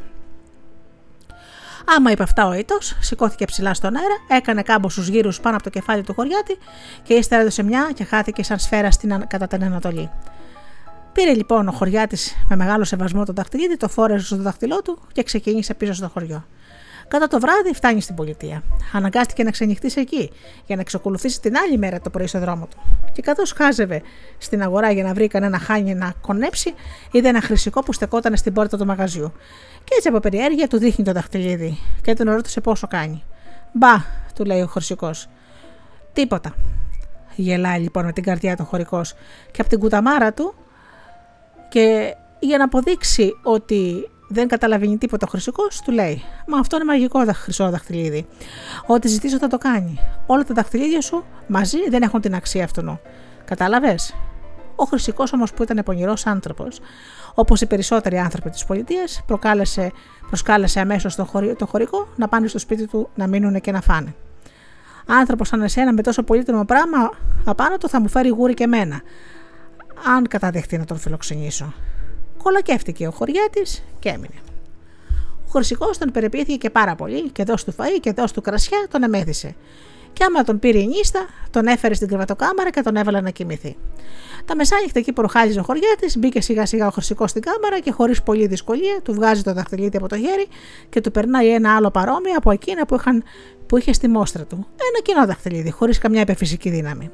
[1.96, 5.70] Άμα είπε αυτά ο Ήτος, σηκώθηκε ψηλά στον αέρα, έκανε κάμποσου γύρους πάνω από το
[5.70, 6.58] κεφάλι του χωριάτη
[7.02, 10.10] και ύστερα έδωσε μια και χάθηκε σαν σφαίρα στην, κατά την Ανατολή.
[11.12, 15.22] Πήρε λοιπόν ο χωριάτης με μεγάλο σεβασμό το δαχτυλίδι, το φόρεσε στο δαχτυλό του και
[15.22, 16.44] ξεκίνησε πίσω στο χωριό.
[17.14, 18.62] Κατά το βράδυ φτάνει στην πολιτεία.
[18.92, 20.30] Αναγκάστηκε να ξενυχτήσει εκεί
[20.66, 22.76] για να εξακολουθήσει την άλλη μέρα το πρωί στο δρόμο του.
[23.12, 24.02] Και καθώς χάζευε
[24.38, 26.74] στην αγορά για να βρει κανένα χάνι να κονέψει,
[27.10, 29.32] είδε ένα χρυσικό που στεκόταν στην πόρτα του μαγαζιού.
[29.84, 33.22] Και έτσι από περιέργεια του δείχνει το δαχτυλίδι και τον ρώτησε πόσο κάνει.
[33.72, 33.94] Μπα,
[34.34, 35.28] του λέει ο χρυσικός.
[36.12, 36.54] Τίποτα.
[37.34, 39.14] Γελάει λοιπόν με την καρδιά του χωρικός
[39.50, 40.54] και από την κουταμάρα του
[41.68, 46.84] και για να αποδείξει ότι δεν καταλαβαίνει τίποτα ο χρυσικό, του λέει: Μα αυτό είναι
[46.84, 48.26] μαγικό χρυσό δαχτυλίδι.
[48.86, 49.98] Ό,τι ζητήσω θα το κάνει.
[50.26, 52.98] Όλα τα δαχτυλίδια σου μαζί δεν έχουν την αξία αυτού.
[53.44, 53.94] Κατάλαβε.
[54.76, 56.80] Ο χρυσικό όμως που ήταν πονηρός άνθρωπος,
[57.34, 59.22] όπως οι περισσότεροι άνθρωποι της πολιτείας,
[60.30, 64.14] προσκάλεσε αμέσως το, το χωρικό να πάνε στο σπίτι του να μείνουν και να φάνε.
[65.06, 67.10] Άνθρωπος σαν εσένα με τόσο πολύτιμο πράγμα
[67.44, 69.02] απάνω του θα μου φέρει γούρι και εμένα.
[70.16, 71.72] Αν καταδεχτεί να τον φιλοξενήσω.
[72.44, 74.38] Κολακεύτηκε ο χωριάτης και έμεινε.
[75.46, 78.86] Ο χρυσικό τον περιποιήθηκε και πάρα πολύ και δώσ' του φαΐ και δώσ' του κρασιά
[78.90, 79.54] τον εμέθησε.
[80.12, 83.76] Και άμα τον πήρε η νύστα, τον έφερε στην κρεβατοκάμαρα και τον έβαλε να κοιμηθεί.
[84.44, 87.90] Τα μεσάνυχτα εκεί που ροχάλιζε ο χωριάτης, μπήκε σιγά σιγά ο χρυσικός στην κάμαρα και
[87.90, 90.46] χωρίς πολλή δυσκολία του βγάζει το δαχτυλίδι από το χέρι
[90.88, 93.22] και του περνάει ένα άλλο παρόμοιο από εκείνα που, είχαν,
[93.66, 94.56] που είχε στη μόστρα του.
[94.56, 97.10] Ένα κοινό δαχτυλίδι, χωρίς καμιά υπεφυσική δύναμη.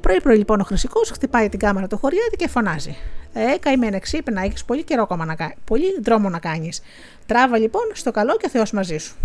[0.00, 2.96] Πρωί-πρωί λοιπόν ο χρυσικός χτυπάει την κάμαρα του χωριάτη και φωνάζει.
[3.32, 5.54] Ε, καημένα ξύπνα, έχεις πολύ καιρό ακόμα να κάνει.
[5.64, 6.80] Πολύ δρόμο να κάνεις.
[7.26, 9.16] Τράβα λοιπόν στο καλό και ο Θεός μαζί σου.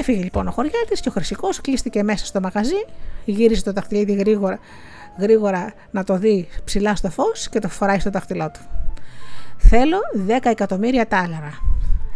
[0.00, 2.84] Έφυγε λοιπόν ο χωριάτης και ο χρυσικός κλείστηκε μέσα στο μαγαζί,
[3.24, 4.58] γύρισε το δαχτυλίδι γρήγορα,
[5.18, 8.60] γρήγορα να το δει ψηλά στο φως και το φοράει στο δαχτυλό του.
[9.56, 11.58] Θέλω 10 εκατομμύρια τάλαρα.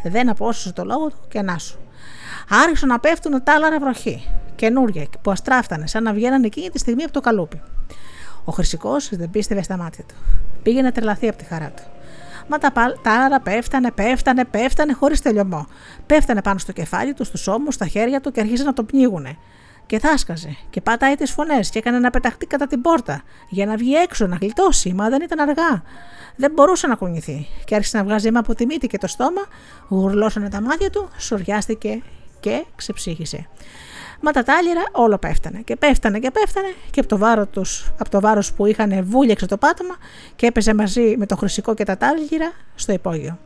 [0.02, 1.78] Δεν απόσωσε το λόγο του και να σου.
[2.52, 7.12] Άρχισαν να πέφτουν τάλαρα βροχή, καινούργια που αστράφτανε σαν να βγαίνανε εκείνη τη στιγμή από
[7.12, 7.60] το καλούπι.
[8.44, 10.14] Ο χρυσικός δεν πίστευε στα μάτια του.
[10.62, 11.82] Πήγε να τρελαθεί από τη χαρά του.
[12.48, 12.72] Μα τα
[13.02, 15.66] τάλαρα πέφτανε, πέφτανε, πέφτανε χωρίς τελειωμό.
[16.06, 19.36] Πέφτανε πάνω στο κεφάλι του, στους ώμους, στα χέρια του και αρχίζαν να το πνίγουνε.
[19.86, 23.76] Και θάσκαζε και πάταει τις φωνές και έκανε να πεταχτεί κατά την πόρτα για να
[23.76, 25.82] βγει έξω, να γλιτώσει, μα δεν ήταν αργά.
[26.36, 29.42] Δεν μπορούσε να κουνηθεί και άρχισε να βγάζει αίμα από τη μύτη και το στόμα,
[29.88, 32.02] γουρλώσανε τα μάτια του, σοριάστηκε
[32.40, 33.48] και ξεψύχησε.
[34.20, 38.10] Μα τα τάλιρα όλο πέφτανε και πέφτανε και πέφτανε και από το, βάρος τους, από
[38.10, 39.96] το βάρος που είχαν βούλιαξε το πάτωμα
[40.36, 43.38] και έπαιζε μαζί με το χρυσικό και τα τάλιρα στο υπόγειο.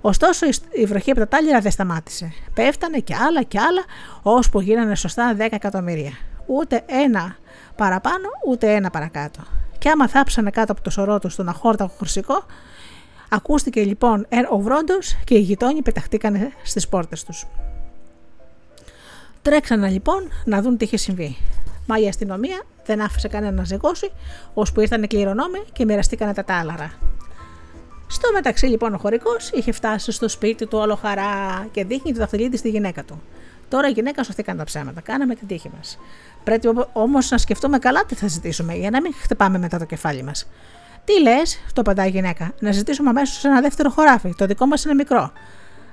[0.00, 2.32] Ωστόσο η βροχή από τα τάλιρα δεν σταμάτησε.
[2.54, 3.84] Πέφτανε και άλλα και άλλα
[4.22, 6.12] ώσπου γίνανε σωστά 10 εκατομμύρια.
[6.46, 7.36] Ούτε ένα
[7.76, 9.40] παραπάνω ούτε ένα παρακάτω.
[9.78, 12.44] Και άμα θάψανε κάτω από το σωρό τους στον αχόρτακο χρυσικό,
[13.28, 17.46] ακούστηκε λοιπόν ο βρόντος και οι γειτόνιοι πεταχτήκανε στις πόρτες τους.
[19.46, 21.36] Τρέξανε λοιπόν να δουν τι είχε συμβεί.
[21.86, 24.10] Μα η αστυνομία δεν άφησε κανένα να ζεγώσει,
[24.54, 26.92] ώσπου ήρθαν οι κληρονόμοι και μοιραστήκανε τα τάλαρα.
[28.06, 32.18] Στο μεταξύ λοιπόν ο χωρικός είχε φτάσει στο σπίτι του όλο χαρά και δείχνει το
[32.18, 33.22] δαχτυλίδι στη γυναίκα του.
[33.68, 35.00] Τώρα η γυναίκα σωθήκαν τα ψέματα.
[35.00, 35.98] Κάναμε την τύχη μας.
[36.44, 40.22] Πρέπει όμως να σκεφτούμε καλά τι θα ζητήσουμε για να μην χτυπάμε μετά το κεφάλι
[40.22, 40.46] μας.
[41.04, 44.34] Τι λες, το απαντάει η γυναίκα, να ζητήσουμε αμέσως ένα δεύτερο χωράφι.
[44.36, 45.32] Το δικό μας είναι μικρό.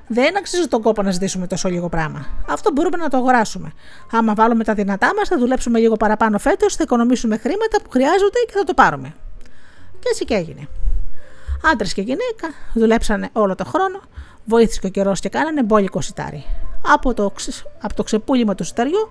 [0.08, 2.26] Δεν αξίζει τον κόπο να ζητήσουμε τόσο λίγο πράγμα.
[2.50, 3.72] Αυτό μπορούμε να το αγοράσουμε.
[4.12, 8.40] Άμα βάλουμε τα δυνατά μας, θα δουλέψουμε λίγο παραπάνω φέτος, θα οικονομήσουμε χρήματα που χρειάζονται
[8.46, 9.14] και θα το πάρουμε.
[10.00, 10.68] Και έτσι και έγινε.
[11.72, 14.02] Άντρες και γυναίκα δουλέψανε όλο το χρόνο,
[14.46, 16.46] βοήθησε ο καιρός και κάνανε μπόλικο σιτάρι.
[16.88, 17.34] Από το,
[17.82, 19.08] από το ξεπούλημα του σιταριού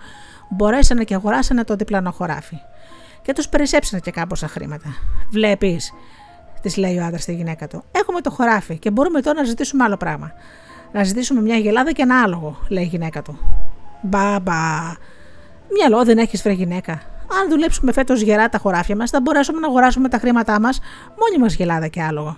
[0.48, 2.56] μπορέσανε και αγοράσανε το διπλανό χωράφι.
[3.22, 4.94] Και τους περισσέψανε και κάμποσα χρήματα.
[5.30, 5.92] Βλέπεις,
[6.62, 7.84] της λέει ο άντρας στη γυναίκα του.
[7.92, 10.32] Έχουμε το χωράφι και μπορούμε τώρα να ζητήσουμε άλλο πράγμα.
[10.92, 13.38] Να ζητήσουμε μια γελάδα και ένα άλογο, λέει η γυναίκα του.
[14.02, 14.52] Μπα, μπα.
[15.72, 16.92] Μυαλό δεν έχεις βρε γυναίκα.
[17.40, 20.80] Αν δουλέψουμε φέτος γερά τα χωράφια μας, θα μπορέσουμε να αγοράσουμε τα χρήματά μας
[21.18, 22.36] μόνοι μας γελάδα και άλογο.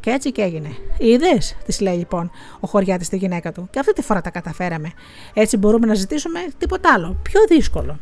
[0.00, 0.68] Και έτσι και έγινε.
[0.98, 2.30] Είδε, της λέει λοιπόν
[2.60, 4.92] ο χωριάτης στη γυναίκα του, και αυτή τη φορά τα καταφέραμε.
[5.34, 7.98] Έτσι μπορούμε να ζητήσουμε τίποτα άλλο, πιο δύσκολο.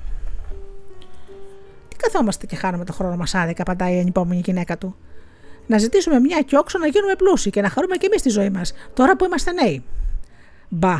[1.88, 4.96] Τι καθόμαστε και χάνουμε το χρόνο μας άδικα, απαντάει η ανυπόμονη γυναίκα του.
[5.70, 8.72] Να ζητήσουμε μια όξο να γίνουμε πλούσιοι και να χαρούμε και εμείς τη ζωή μας,
[8.94, 9.84] τώρα που είμαστε νέοι.
[10.68, 10.96] Μπα,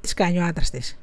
[0.00, 0.98] της κάνει ο άντρας της.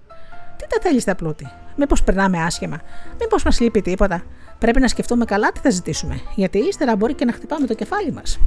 [0.58, 2.82] Τι τα θέλεις στα πλούτη, Μήπως περνάμε άσχημα,
[3.20, 4.24] Μήπως μας λείπει τίποτα;
[4.60, 8.12] Πρέπει να σκεφτούμε καλά τι θα ζητήσουμε, γιατί ύστερα μπορεί και να χτυπάμε το κεφάλι
[8.12, 8.40] μας.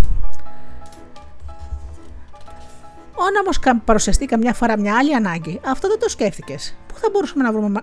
[3.15, 6.77] Όταν όμω παρουσιαστεί καμιά φορά μια άλλη ανάγκη, αυτό δεν το σκέφτηκες.
[6.87, 7.81] Πού θα μπορούσαμε να, βρούμε,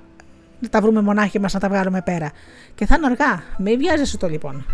[0.59, 2.31] να τα βρούμε μονάχοι μας να τα βγάλουμε πέρα;
[2.75, 3.43] Και θα είναι αργά.
[3.57, 4.65] Μην βιάζεσαι το λοιπόν.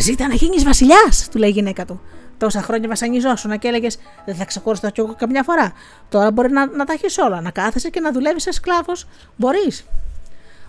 [0.00, 2.00] Ζήτα να γίνεις βασιλιάς, του λέει η γυναίκα του.
[2.38, 5.72] Τόσα χρόνια βασανιζόσουν και έλεγες Δεν θα ξεχώρισα κι εγώ καμιά φορά.
[6.08, 9.06] Τώρα μπορεί να, να τα έχεις όλα, να κάθεσαι και να δουλεύεις σαν σκλάβος.
[9.36, 9.84] Μπορείς.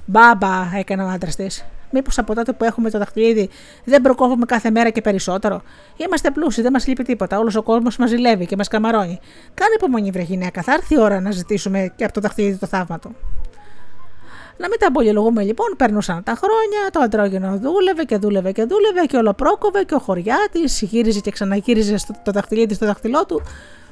[0.05, 1.65] Μπαμπα, έκανε ο άντρας της.
[1.91, 3.49] Μήπως από τότε που έχουμε το δαχτυλίδι
[3.83, 5.61] δεν προκόβουμε κάθε μέρα και περισσότερο;
[5.97, 7.39] Είμαστε πλούσιοι, δεν μας λείπει τίποτα.
[7.39, 9.19] Όλος ο κόσμος μας ζηλεύει και μας καμαρώνει.
[9.53, 10.61] Κάνε υπομονή, βρε γυναίκα.
[10.61, 13.15] Θα έρθει η ώρα να ζητήσουμε και από το δαχτυλίδι το θαύμα του.
[14.61, 19.05] Να μην τα απολυλογούμε λοιπόν, περνούσαν τα χρόνια, το αντρόγενο δούλευε και δούλευε και δούλευε
[19.05, 23.41] και όλο πρόκοβε και ο χωριάτης γύριζε και ξαναγύριζε το δαχτυλίδι στο δαχτυλό του.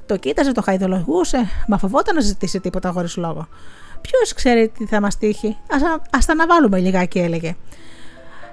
[0.05, 3.47] Το κοίταζε, το χαϊδολογούσε, μα φοβόταν να ζητήσει τίποτα χωρίς λόγο.
[4.01, 5.57] Ποιος ξέρει τι θα μας τύχει,
[6.11, 7.55] ας τα αναβάλουμε λιγάκι, έλεγε.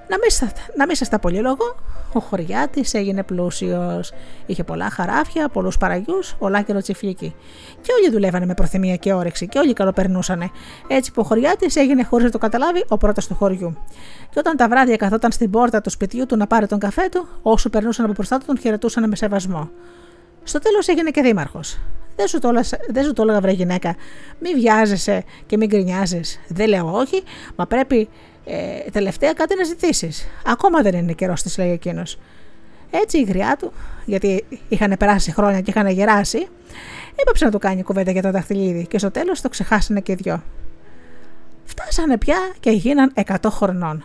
[0.09, 1.75] Να μην, να μην σας τα πολυλογώ,
[2.13, 4.11] ο χωριάτης έγινε πλούσιος.
[4.45, 7.35] Είχε πολλά χαράφια, πολλούς παραγιούς, ολάκερο τσιφλίκι.
[7.81, 10.49] Και όλοι δουλεύανε με προθυμία και όρεξη και όλοι καλοπερνούσανε.
[10.87, 13.77] Έτσι που ο χωριάτης έγινε χωρίς να το καταλάβει ο πρώτος του χωριού.
[14.29, 17.27] Και όταν τα βράδια καθόταν στην πόρτα του σπιτιού του να πάρει τον καφέ του,
[17.41, 19.69] όσοι περνούσαν από μπροστά του τον χαιρετούσαν με σεβασμό.
[20.43, 21.79] Στο τέλος έγινε και δήμαρχος.
[22.15, 22.49] Δεν σου, το,
[22.89, 23.95] δεν σου το έλεγα, βρε γυναίκα,
[24.39, 26.39] μην βιάζεσαι και μην γκρινιάζεις.
[26.47, 27.23] Δεν λέω όχι,
[27.55, 28.09] μα πρέπει
[28.47, 30.27] ε, τελευταία κάτι να ζητήσεις.
[30.45, 32.19] Ακόμα δεν είναι καιρός της, λέει εκείνος.
[32.91, 33.71] Έτσι η γριά του,
[34.05, 36.47] γιατί είχαν περάσει χρόνια και είχαν γεράσει,
[37.15, 40.43] έπαψε να του κάνει κουβέντα για το δαχτυλίδι και στο τέλος το ξεχάσανε και δυο.
[41.65, 44.03] Φτάσανε πια και γίναν 100 χρονών.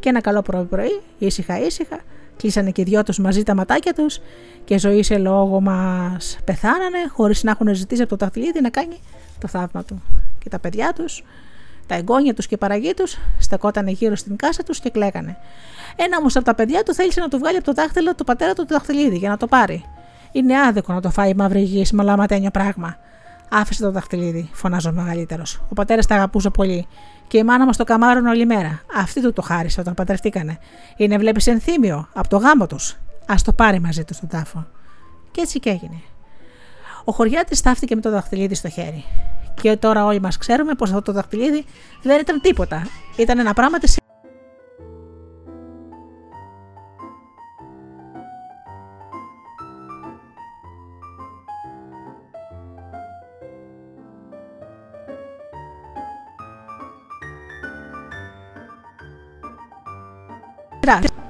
[0.00, 2.00] Και ένα καλό πρωί-πρωί, ήσυχα ήσυχα,
[2.36, 4.20] κλείσανε και οι δυο τους μαζί τα ματάκια τους
[4.64, 8.98] και ζωή σε λόγο μας πεθάνανε χωρίς να έχουν ζητήσει από το δαχτυλίδι να κάνει
[9.38, 10.02] το θαύμα του.
[10.38, 11.22] Και τα παιδιά τους
[11.86, 15.36] τα εγγόνια τους και παραγή τους στεκόταν γύρω στην κάσα τους και κλαίγανε.
[15.96, 18.52] Ένα όμως από τα παιδιά του θέλησε να του βγάλει από το δάχτυλο του πατέρα
[18.52, 19.84] του το δαχτυλίδι για να το πάρει.
[20.32, 22.96] Είναι άδικο να το φάει μαύρη γη με λαματένιο πράγμα.
[23.50, 25.62] Άφησε το δαχτυλίδι, φωνάζω ο μεγαλύτερος.
[25.68, 26.86] Ο πατέρας τα αγαπούσε πολύ.
[27.28, 28.82] Και η μάνα μας το καμάρωνε όλη μέρα.
[28.96, 30.58] Αυτή του το χάρισε όταν παντρευτήκανε.
[30.96, 32.90] Είναι, βλέπεις, ενθύμιο από το γάμο τους.
[33.26, 34.66] Α το πάρει μαζί του στον τάφο.
[35.30, 36.00] Και έτσι και έγινε.
[37.04, 39.04] Ο χωριάτης στάφτηκε με το δαχτυλίδι στο χέρι.
[39.54, 41.64] Και τώρα όλοι μας ξέρουμε πως αυτό το δαχτυλίδι
[42.02, 42.86] δεν ήταν τίποτα.
[43.16, 43.96] Ήταν ένα πράγμα της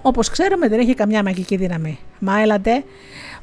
[0.02, 1.98] Όπως ξέρουμε, δεν έχει καμιά μαγική δύναμη.
[2.18, 2.84] Μα έλατε,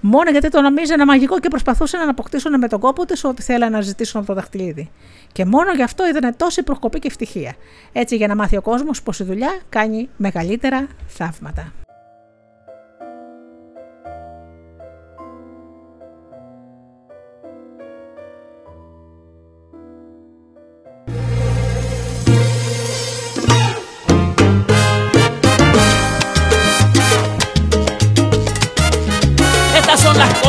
[0.01, 3.75] μόνο γιατί το νομίζανε μαγικό και προσπαθούσαν να αποκτήσουν με τον κόπο του ό,τι θέλανε
[3.75, 4.91] να ζητήσουν από το δαχτυλίδι.
[5.31, 7.55] Και μόνο γι' αυτό ήταν τόση προκοπή και ευτυχία.
[7.91, 11.78] Έτσι για να μάθει ο κόσμος πως η δουλειά κάνει μεγαλύτερα θαύματα.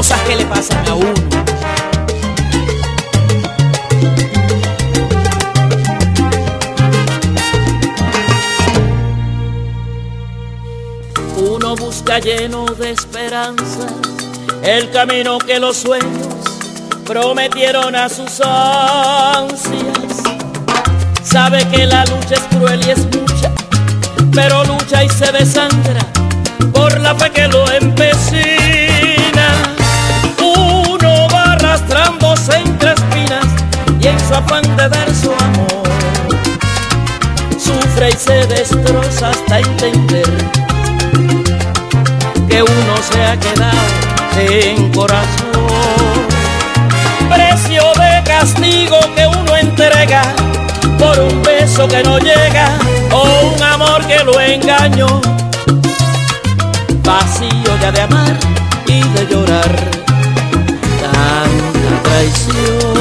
[0.00, 1.12] Cosas que le pasan a uno.
[11.36, 13.88] Uno busca lleno de esperanza
[14.62, 16.34] el camino que los sueños
[17.04, 20.22] prometieron a sus ansias.
[21.22, 23.52] Sabe que la lucha es cruel y es mucha,
[24.32, 26.06] pero lucha y se desangra
[26.72, 28.59] por la fe que lo empecina.
[34.40, 35.82] Afán de su amor
[37.58, 40.28] sufre y se destroza hasta entender
[42.48, 44.00] que uno se ha quedado
[44.38, 45.56] en corazón.
[47.28, 50.22] Precio de castigo que uno entrega
[50.98, 52.68] por un beso que no llega
[53.12, 55.20] o un amor que lo engañó
[57.04, 58.36] vacío ya de amar
[58.86, 59.72] y de llorar
[61.00, 62.99] tanta traición.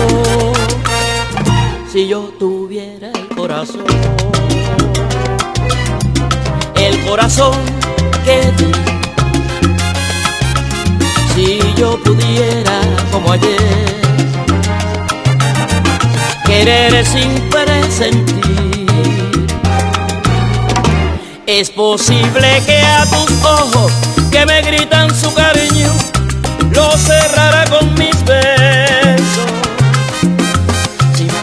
[2.00, 3.84] Si yo tuviera el corazón,
[6.76, 7.58] el corazón
[8.24, 8.72] que di,
[11.36, 12.80] si yo pudiera
[13.12, 14.00] como ayer.
[16.45, 18.88] Querer sin presentir.
[21.47, 23.91] Es posible que a tus ojos
[24.32, 25.91] que me gritan su cariño
[26.72, 29.09] lo cerrara con mis besos.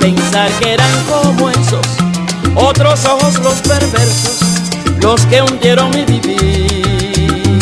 [0.06, 1.84] Pensar que eran como esos
[2.54, 4.38] otros ojos los perversos,
[5.00, 7.58] los que hundieron mi vivir.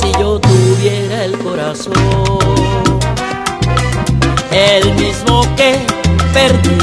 [0.00, 1.92] Si yo tuviera el corazón,
[4.52, 5.84] el mismo que
[6.32, 6.78] perdí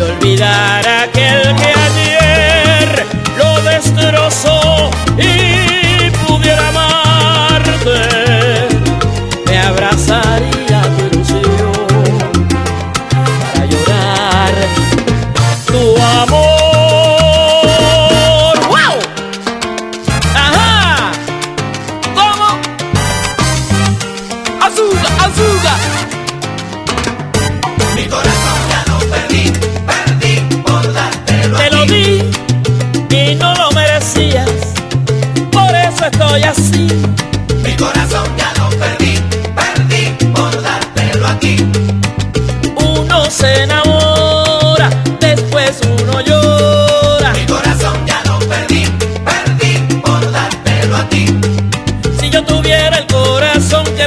[0.00, 4.90] olvidar aquel que ayer lo destrozó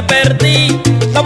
[0.06, 0.80] perdí.
[1.12, 1.20] La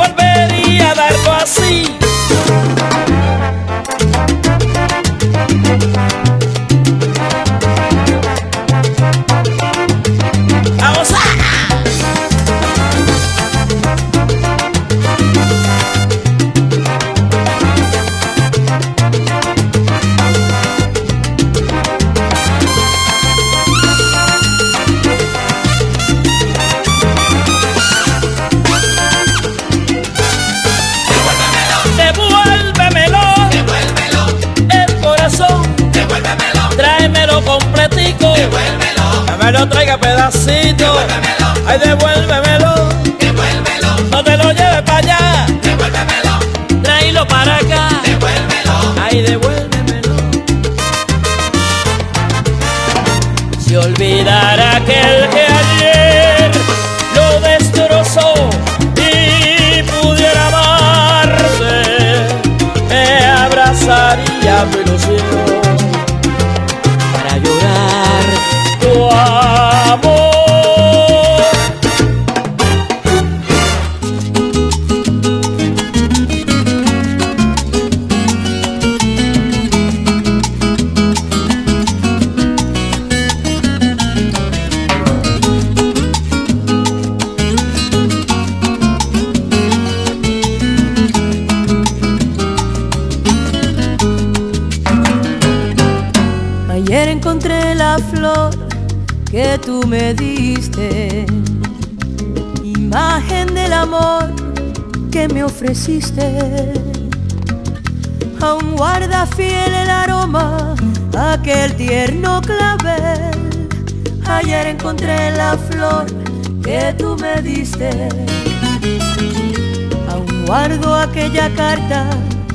[121.77, 122.11] carta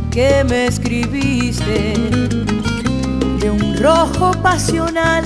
[0.09, 1.93] que me escribiste
[3.39, 5.23] de un rojo pasional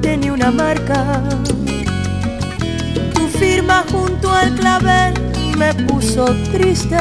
[0.00, 1.22] tenía una marca
[3.38, 5.14] firma junto al clavel
[5.56, 6.98] me puso triste.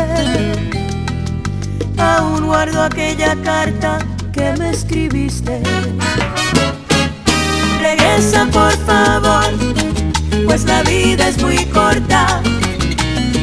[1.98, 4.00] Aún guardo aquella carta
[4.34, 5.62] que me escribiste.
[7.82, 9.52] Regresa por favor,
[10.46, 12.42] pues la vida es muy corta.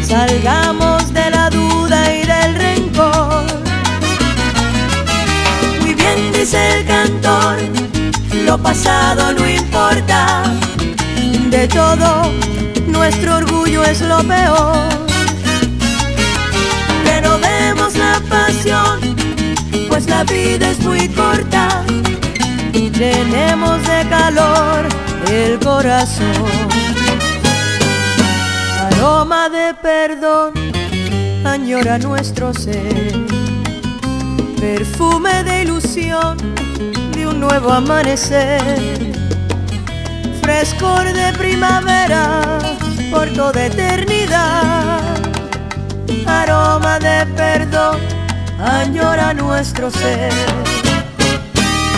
[0.02, 1.65] Salgamos de la duda
[5.80, 7.58] Muy bien dice el cantor,
[8.46, 10.44] lo pasado no importa.
[11.50, 12.32] De todo,
[12.86, 14.88] nuestro orgullo es lo peor.
[17.04, 19.14] Renovemos la pasión,
[19.88, 21.84] pues la vida es muy corta.
[22.72, 24.88] Llenemos de calor
[25.30, 26.46] el corazón.
[28.90, 30.65] Aroma de perdón
[31.56, 33.14] añora nuestro ser.
[34.60, 36.36] Perfume de ilusión
[37.12, 38.60] de un nuevo amanecer.
[40.42, 42.58] Frescor de primavera
[43.10, 45.00] por toda eternidad.
[46.26, 48.00] Aroma de perdón
[48.60, 50.34] añora nuestro ser.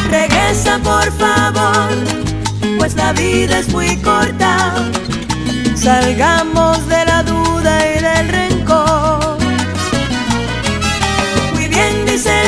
[0.08, 1.88] Regresa por favor,
[2.78, 4.72] pues la vida es muy corta.
[5.74, 8.47] Salgamos de la duda y del rencor.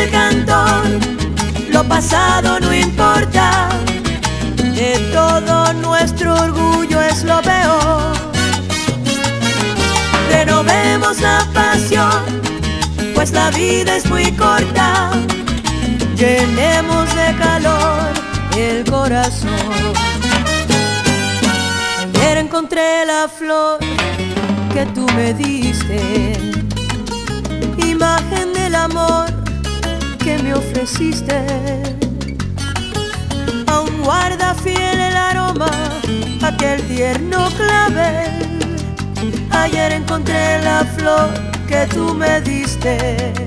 [0.02, 0.82] El cantor,
[1.70, 3.68] lo pasado no importa.
[4.56, 8.12] De todo nuestro orgullo es lo peor.
[10.30, 12.40] Renovemos la pasión,
[13.14, 15.12] pues la vida es muy corta
[16.20, 18.12] llenemos de calor
[18.56, 19.50] el corazón.
[21.98, 23.78] Ayer encontré la flor
[24.74, 26.38] que tú me diste,
[27.78, 29.39] imagen del amor
[30.30, 31.44] que me ofreciste.
[33.66, 35.70] Aún guarda fiel el aroma,
[36.42, 38.30] aquel tierno clavel.
[39.50, 41.30] Ayer encontré la flor
[41.66, 43.39] que tú me diste.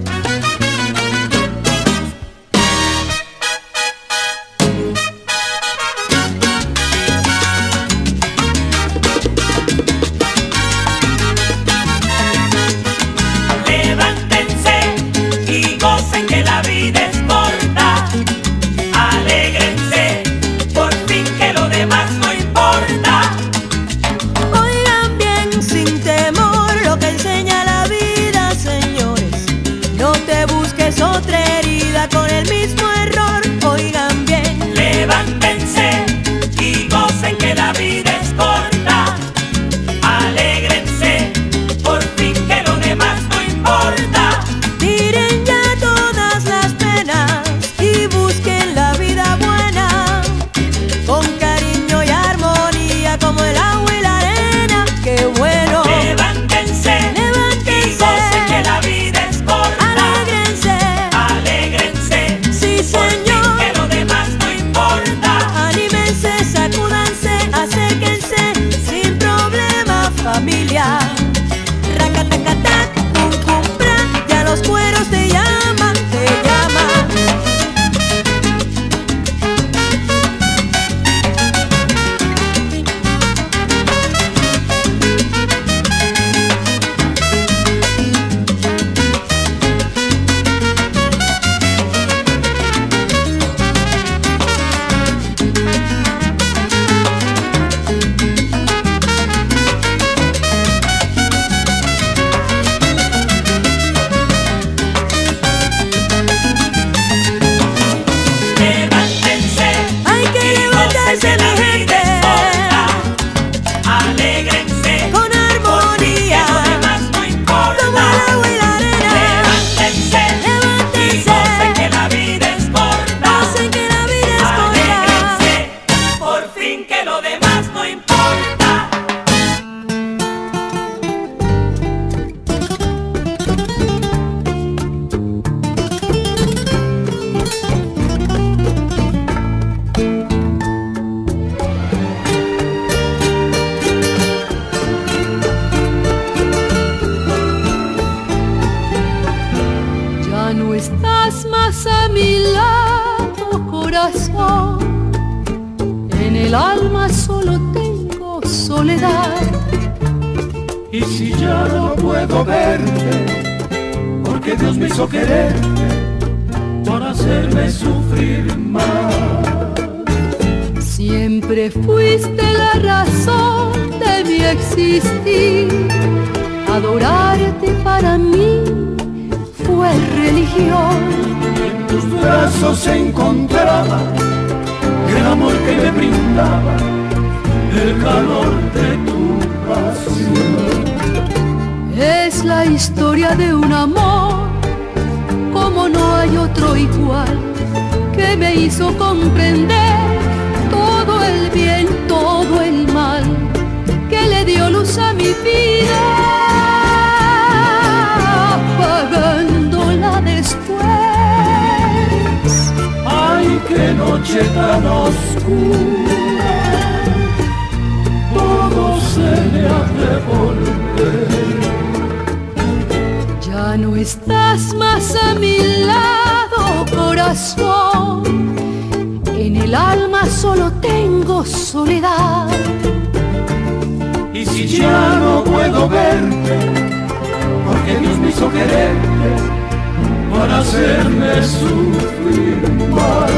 [240.44, 242.58] Para hacerme sufrir
[242.90, 243.32] más.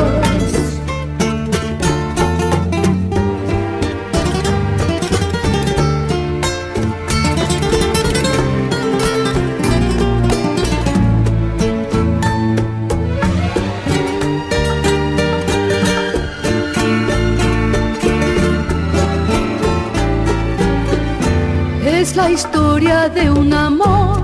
[21.85, 24.23] Es la historia de un amor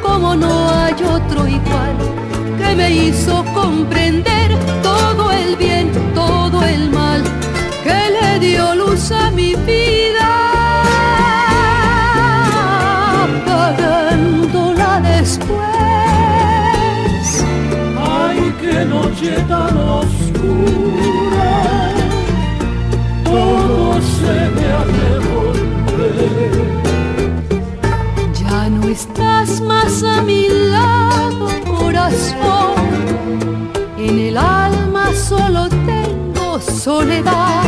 [0.00, 1.89] como no hay otro igual
[2.80, 4.48] me hizo comprender
[4.82, 7.22] todo el bien, todo el mal
[7.84, 10.30] que le dio luz a mi vida,
[13.26, 15.58] apagándola después.
[18.18, 21.52] Ay, qué noche tan oscura,
[23.24, 24.84] todo se me ha
[37.00, 37.62] soledad.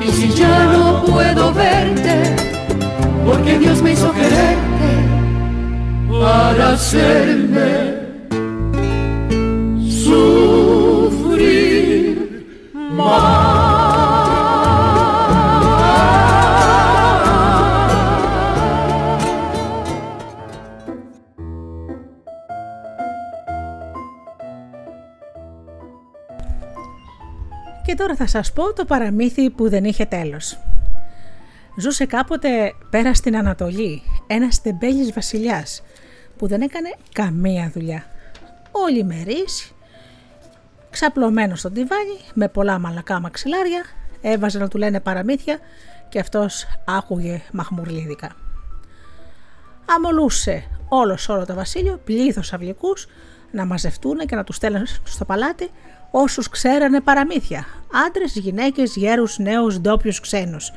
[0.00, 2.34] Y si Ya no puedo verte,
[3.26, 4.90] porque Dios me hizo quererte
[6.08, 7.93] para hacerme
[28.04, 30.58] τώρα θα σας πω το παραμύθι που δεν είχε τέλος.
[31.76, 35.82] Ζούσε κάποτε πέρα στην Ανατολή ένας τεμπέλης βασιλιάς
[36.36, 38.04] που δεν έκανε καμία δουλειά.
[38.70, 39.72] Όλη μερής,
[40.90, 43.84] ξαπλωμένος στο τιβάνι, με πολλά μαλακά μαξιλάρια,
[44.20, 45.58] έβαζε να του λένε παραμύθια
[46.08, 48.30] και αυτός άκουγε μαχμουρλίδικα.
[49.84, 53.06] Αμολούσε όλος όλο το βασίλειο πλήθος αυλικούς
[53.50, 55.70] να μαζευτούν και να τους στέλνουν στο παλάτι
[56.16, 57.66] όσους ξέρανε παραμύθια,
[58.06, 60.72] άντρες, γυναίκες, γέρους, νέους, ντόπιους ξένους.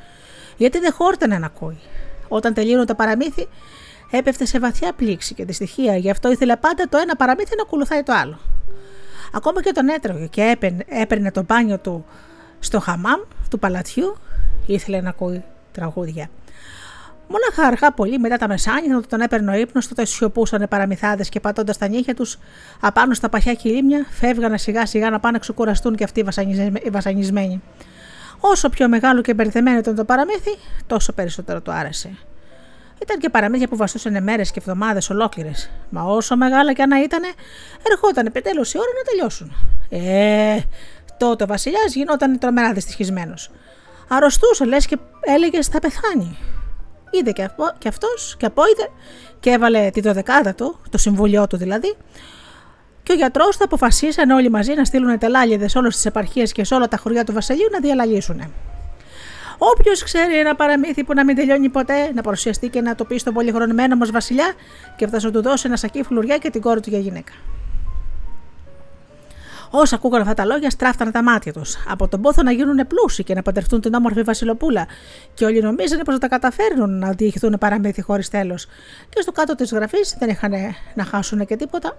[0.58, 1.80] Γιατί δεν χόρτανε να ακούει.
[2.28, 3.48] Όταν τελείωνε το παραμύθι,
[4.12, 8.04] έπεφτε σε βαθιά πλήξη και δυστυχία, γι' αυτό ήθελε πάντα το ένα παραμύθι να ακολουθάει
[8.04, 8.40] το άλλο.
[9.34, 12.06] Ακόμα και τον έτρωγε και έπαιρνε, έπαιρνε το μπάνιο του
[12.60, 13.20] στο χαμάμ
[13.50, 14.18] του παλατιού,
[14.66, 16.30] ήθελε να ακούει τραγούδια.
[17.28, 21.30] Μόναχα αργά πολύ μετά τα μεσάνυχτα, όταν τον έπαιρνε ο ύπνος, τότε σιωπούσαν οι παραμυθάδες
[21.30, 22.38] και πατώντας τα νύχια τους
[22.80, 26.86] απάνω στα παχιά κυλίμια, φεύγανε σιγά σιγά να πάνε να ξεκουραστούν και αυτοί οι βασανιζε-
[26.86, 27.62] οι βασανισμένοι.
[28.40, 32.18] Όσο πιο μεγάλο και μπερδεμένο ήταν το παραμύθι, τόσο περισσότερο του άρεσε.
[33.02, 35.70] Ήταν και παραμύθια που βαστούσαν μέρες και εβδομάδες ολόκληρες.
[35.90, 37.22] Μα όσο μεγάλα κι αν ήταν,
[37.92, 39.56] ερχόταν επιτέλους η ώρα να τελειώσουν.
[39.90, 40.60] Ε,
[41.18, 43.52] τότε ο Βασιλιάς γινόταν τρομερά δυστυχισμένος.
[44.08, 46.38] Αρρωστούσε, λες και έλεγε θα πεθάνει.
[47.12, 48.90] Είδε και, αυτό, και αυτός και απόειδε
[49.40, 51.96] και έβαλε τη δωδεκάδα του, το συμβούλιο του δηλαδή,
[53.04, 56.64] και ο γιατρός θα αποφασίσαν όλοι μαζί να στείλουν τελάλιδες σε όλες τις επαρχίες και
[56.64, 58.54] σε όλα τα χωριά του Βασιλείου να διαλαλήσουν.
[59.58, 63.18] Όποιος ξέρει ένα παραμύθι που να μην τελειώνει ποτέ, να παρουσιαστεί και να το πει
[63.18, 64.54] στον πολυχρονημένο μας Βασιλιά
[64.96, 67.32] και θα σου του δώσει ένα σακί φλουριά και την κόρη του για γυναίκα.
[69.70, 71.78] Όσοι ακούγαν αυτά τα λόγια, στράφτανε τα μάτια τους.
[71.88, 74.88] Από τον πόθο να γίνουν πλούσιοι και να παντρευτούν την όμορφη Βασιλοπούλα.
[75.34, 78.66] Και όλοι νομίζανε πως θα τα καταφέρνουν να διηγηθούν παραμύθι χωρίς τέλος.
[79.10, 80.54] Και στο κάτω της γραφής δεν είχαν
[80.96, 81.98] να χάσουν και τίποτα.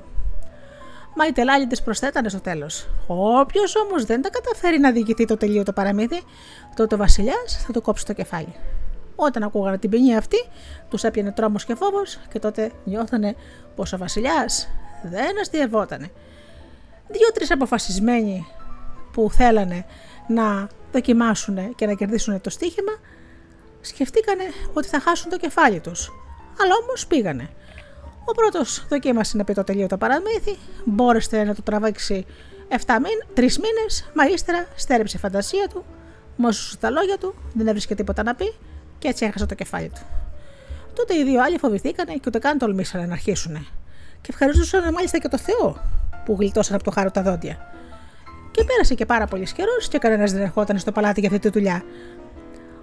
[1.15, 2.89] Μα οι τελάλοι τη προσθέτανε στο τέλος.
[3.07, 6.23] Όποιος όμως δεν τα καταφέρει να διηγηθεί το τελείω το παραμύθι,
[6.77, 8.55] τότε ο Βασιλιάς θα του κόψει το κεφάλι.
[9.17, 10.37] Όταν ακούγανε την ποινή αυτή,
[10.89, 13.35] τους έπιανε τρόμος και φόβος και τότε νιώθανε
[13.77, 14.69] πως ο Βασιλιάς
[15.03, 16.11] δεν αστειευότανε.
[17.09, 18.47] Δύο-τρεις αποφασισμένοι
[19.13, 19.85] που θέλανε
[20.29, 22.93] να δοκιμάσουν και να κερδίσουν το στοίχημα,
[23.81, 26.13] Σκεφτήκανε ότι θα χάσουν το κεφάλι τους.
[26.61, 27.49] Αλλά όμως πήγανε.
[28.25, 32.27] Ο πρώτος δοκίμασε να πει το τελείω το παραμύθι, μπόρεσε να το τραβήξει
[32.69, 35.85] 7 μήνε, 3 μήνες, μα ύστερα στέρεψε η φαντασία του,
[36.37, 38.55] μόσουσε τα λόγια του, δεν έβρισκε τίποτα να πει
[38.99, 40.01] και έτσι έχασε το κεφάλι του.
[40.95, 43.67] Τότε οι δύο άλλοι φοβηθήκανε και ούτε καν τολμήσανε να αρχίσουν.
[44.21, 45.77] Και ευχαριστούσαν μάλιστα και το Θεό
[46.29, 47.57] που γλιτώσαν από το χάρο τα δόντια.
[48.51, 51.49] Και πέρασε και πάρα πολύς καιρός και κανένας δεν ερχόταν στο παλάτι για αυτή τη
[51.49, 51.83] δουλειά.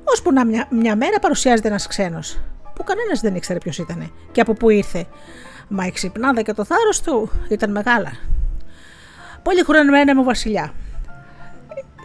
[0.03, 2.39] Ώσπου να μια, μια μέρα παρουσιάζεται ένας ξένος,
[2.76, 5.05] που κανένας δεν ήξερε ποιος ήταν και από πού ήρθε.
[5.67, 8.11] Μα η ξυπνάδα και το θάρρος του ήταν μεγάλα.
[9.43, 10.73] Πολύ χρονομένα μου Βασιλιά,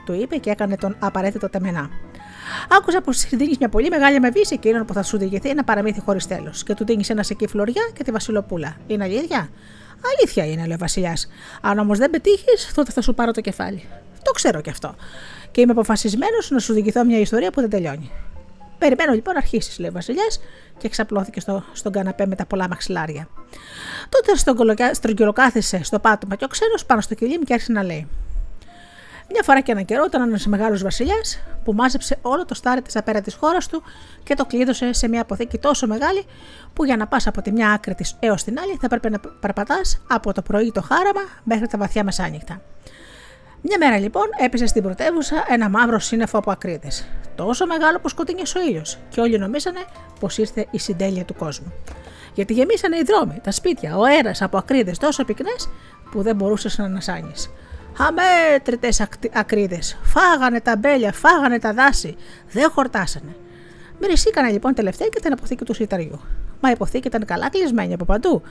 [0.04, 1.90] του είπε και έκανε τον απαραίτητο τεμενά.
[2.68, 6.00] Άκουσα πως δίνεις μια πολύ μεγάλη αμοιβή σε εκείνον που θα σου διηγηθεί ένα παραμύθι
[6.00, 8.76] χωρίς τέλος και του δίνεις ένα σεκί φλωριά και τη Βασιλοπούλα.
[8.86, 9.48] Είναι αλήθεια;
[10.04, 11.28] Αλήθεια είναι, λέει ο Βασιλιάς.
[11.60, 13.84] Αν όμως δεν πετύχεις, τότε θα σου πάρω το κεφάλι.
[14.22, 14.94] Το ξέρω κι αυτό.
[15.50, 18.10] Και είμαι αποφασισμένος να σου διηγηθώ μια ιστορία που δεν τελειώνει.
[18.78, 20.40] Περιμένω λοιπόν να αρχίσεις, λέει ο Βασιλιάς
[20.78, 23.28] και ξαπλώθηκε στο, στον καναπέ με τα πολλά μαξιλάρια.
[24.08, 24.56] Τότε στον
[24.92, 28.08] στρογγυλοκάθισε στο πάτωμα και ο ξένος πάνω στο κελί και άρχισε να λέει:
[29.32, 32.96] μια φορά και ένα καιρό ήταν ένας μεγάλος βασιλιάς που μάζεψε όλο το στάρι της
[32.96, 33.82] απέρα της χώρας του
[34.22, 36.24] και το κλείδωσε σε μια αποθήκη τόσο μεγάλη
[36.72, 39.18] που για να πας από τη μια άκρη της έως την άλλη θα έπρεπε να
[39.40, 42.60] περπατάς από το πρωί το χάραμα μέχρι τα βαθιά μεσάνυχτα.
[43.62, 47.08] Μια μέρα λοιπόν έπεσε στην πρωτεύουσα ένα μαύρο σύννεφο από ακρίδες.
[47.34, 49.84] Τόσο μεγάλο που σκοτεινιέ ο ήλιος, και όλοι νομίζανε
[50.20, 51.72] πως ήρθε η συντέλεια του κόσμου.
[52.34, 55.68] Γιατί γεμίσανε οι δρόμοι, τα σπίτια, ο αέρας από ακρίδες τόσο πυκνές
[56.10, 57.50] που δεν μπορούσες να ανασάνεις.
[57.98, 59.98] Αμέτρητες ακρίδες.
[60.02, 62.16] Φάγανε τα μπέλια, φάγανε τα δάση.
[62.50, 63.36] Δεν χορτάσανε.
[64.00, 66.20] Μυρισήκανε λοιπόν τελευταία και την αποθήκη του σιταριού.
[66.60, 68.42] Μα η αποθήκη ήταν καλά κλεισμένη από παντού.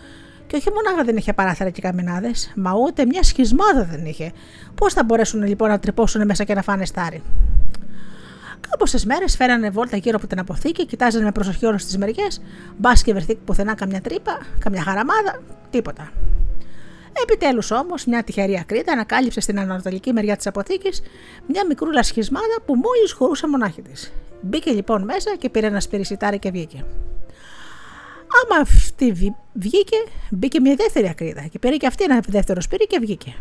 [0.47, 4.31] Και όχι μονάχα δεν είχε παράθυρα και καμινάδες, μα ούτε μια σχισμάδα δεν είχε.
[4.75, 7.21] Πώς θα μπορέσουν λοιπόν να τρυπώσουν μέσα και να φάνε στάρι;
[8.69, 12.41] Κάμποσε μέρες φέρανε βόλτα γύρω από την αποθήκη, κοιτάζανε με προσοχή όλες τις μεριές,
[12.77, 16.11] μπας και βρεθεί πουθενά καμιά τρύπα, καμιά χαραμάδα, τίποτα.
[17.23, 21.01] Επιτέλους όμως, μια τυχερή ακρίτα ανακάλυψε στην ανατολική μεριά της αποθήκης
[21.47, 24.11] μια μικρούλα σχισμάδα που μόλις χωρούσε μονάχη της.
[24.41, 26.85] Μπήκε λοιπόν μέσα και πήρε ένα σπυρισιτάρι και βγήκε.
[28.43, 29.97] Άμα αυτή βγήκε,
[30.29, 33.35] μπήκε μια δεύτερη ακρίδα και πήρε και αυτή ένα δεύτερο σπύρι και βγήκε.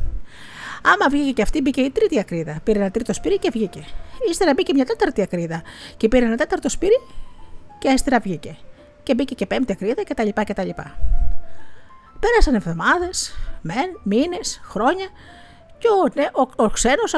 [0.83, 2.61] Άμα βγήκε και αυτή, μπήκε η τρίτη ακρίδα.
[2.65, 3.85] Πήρε ένα τρίτο σπύρι και βγήκε.
[4.31, 5.63] Ύστερα μπήκε μια τέταρτη ακρίδα
[5.97, 7.01] και πήρε ένα τέταρτο σπύρι
[7.79, 8.57] και ύστερα βγήκε.
[9.03, 10.29] Και μπήκε και πέμπτη ακρίδα κτλ.
[10.35, 10.69] κτλ.
[12.21, 13.35] Πέρασαν εβδομάδες,
[14.03, 15.07] μήνες, χρόνια
[15.79, 17.15] και ο, ναι, ο, ο ξένος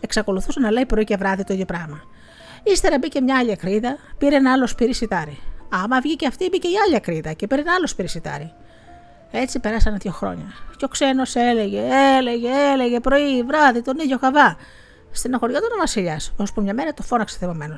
[0.00, 2.00] εξακολουθούσε να λέει πρωί και βράδυ το ίδιο πράγμα.
[2.62, 5.38] Ύστερα μπήκε μια άλλη ακρίδα, πήρε ένα άλλο σπίρι σιτάρι.
[5.68, 8.52] Άμα βγήκε αυτή, μπήκε η άλλη ακρίδα και πήρε ένα άλλο σπίρι σιτάρι.
[9.30, 10.44] Έτσι περάσανε δύο χρόνια.
[10.76, 11.82] Και ο ξένος έλεγε,
[12.18, 14.56] έλεγε, έλεγε πρωί, βράδυ, τον ίδιο χαβά.
[15.10, 17.74] Στενοχωριόταν ο Βασιλιά, ώσπου μια μέρα το φώναξε θεμωμένο.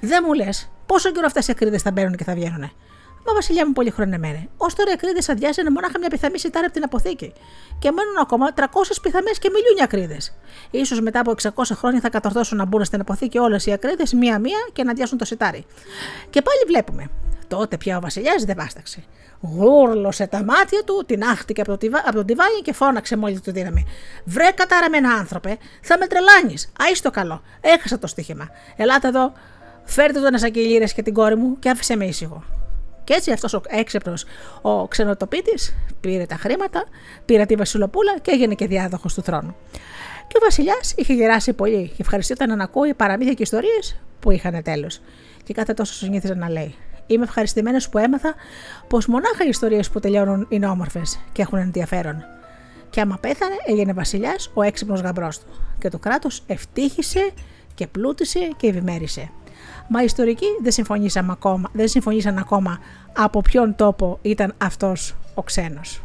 [0.00, 2.70] Δεν μου λες, πόσο καιρό αυτές οι ακρίδες θα μπαίνουν και θα βγαίνουν.
[3.26, 4.48] Μα βασιλιά μου πολύ χρονεμένη.
[4.56, 7.32] Ω τώρα οι ακρίδες αδειάζανε μονάχα μια πιθαμή σιτάρα από την αποθήκη.
[7.78, 8.62] Και μένουν ακόμα 300
[9.02, 10.34] πιθαμές και μιλιούνια ακρίδες.
[10.86, 14.58] σω μετά από 600 χρόνια θα κατορθώσουν να μπουν στην αποθήκη όλες οι ακρίδες μία-μία
[14.72, 15.66] και να αδειάσουν το σιτάρι.
[16.30, 17.10] Και πάλι βλέπουμε.
[17.48, 19.04] Τότε πια ο βασιλιάς δεν βάσταξε.
[19.40, 23.52] Γούρλωσε τα μάτια του, την άχτηκε από, το από τον τιβάνι και φώναξε μόλι του
[23.52, 23.86] δύναμη.
[24.24, 26.72] Βρε καταραμένα άνθρωπε, θα με τρελάνεις.
[26.78, 27.42] Άι το καλό.
[27.60, 28.48] Έχασα το στοίχημα.
[28.76, 29.32] Ελάτε εδώ,
[29.84, 32.44] φέρτε τον Ασακυλίρε και την κόρη μου και άφησε με ήσυχο.
[33.08, 34.24] Και έτσι αυτός ο έξυπνος
[34.62, 36.84] ο ξενοτοπίτης πήρε τα χρήματα,
[37.24, 39.56] πήρε τη Βασιλοπούλα και έγινε και διάδοχος του θρόνου.
[40.28, 44.62] Και ο Βασιλιάς είχε γεράσει πολύ και ευχαριστήταν να ακούει παραμύθια και ιστορίες που είχαν
[44.62, 45.00] τέλος.
[45.44, 46.74] Και κάθε τόσο συνήθιζε να λέει:
[47.06, 48.34] Είμαι ευχαριστημένος που έμαθα
[48.88, 52.24] πως μονάχα οι ιστορίες που τελειώνουν είναι όμορφες και έχουν ενδιαφέρον.
[52.90, 55.46] Και άμα πέθανε, έγινε βασιλιάς ο έξυπνος γαμπρός του.
[55.78, 57.30] Και το κράτος ευτύχησε
[57.74, 59.30] και πλούτησε και ευημέρισε.
[59.88, 62.78] Μα οι ιστορικοί δεν συμφωνήσαν ακόμα, δεν συμφωνήσαν ακόμα
[63.16, 66.02] από ποιον τόπο ήταν αυτός ο ξένος.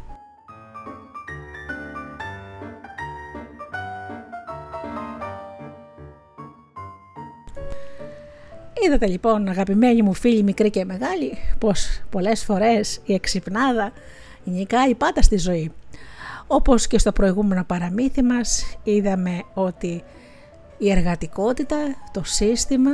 [8.85, 13.91] Είδατε λοιπόν αγαπημένοι μου φίλοι μικροί και μεγάλοι πως πολλές φορές η εξυπνάδα
[14.43, 15.71] νικάει πάντα στη ζωή.
[16.47, 20.03] Όπως και στο προηγούμενο παραμύθι μας είδαμε ότι
[20.77, 21.77] η εργατικότητα,
[22.11, 22.91] το σύστημα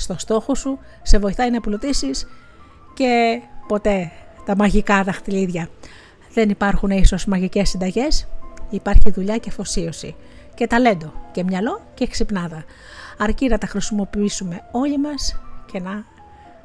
[0.00, 2.26] στο στόχο σου, σε βοηθάει να πλουτίσεις
[2.94, 4.10] και ποτέ
[4.44, 5.68] τα μαγικά δαχτυλίδια.
[6.32, 8.28] Δεν υπάρχουν ίσως μαγικές συνταγές,
[8.70, 10.14] υπάρχει δουλειά και αφοσίωση
[10.54, 12.64] και ταλέντο και μυαλό και ξυπνάδα.
[13.18, 15.40] Αρκεί να τα χρησιμοποιήσουμε όλοι μας
[15.72, 16.04] και να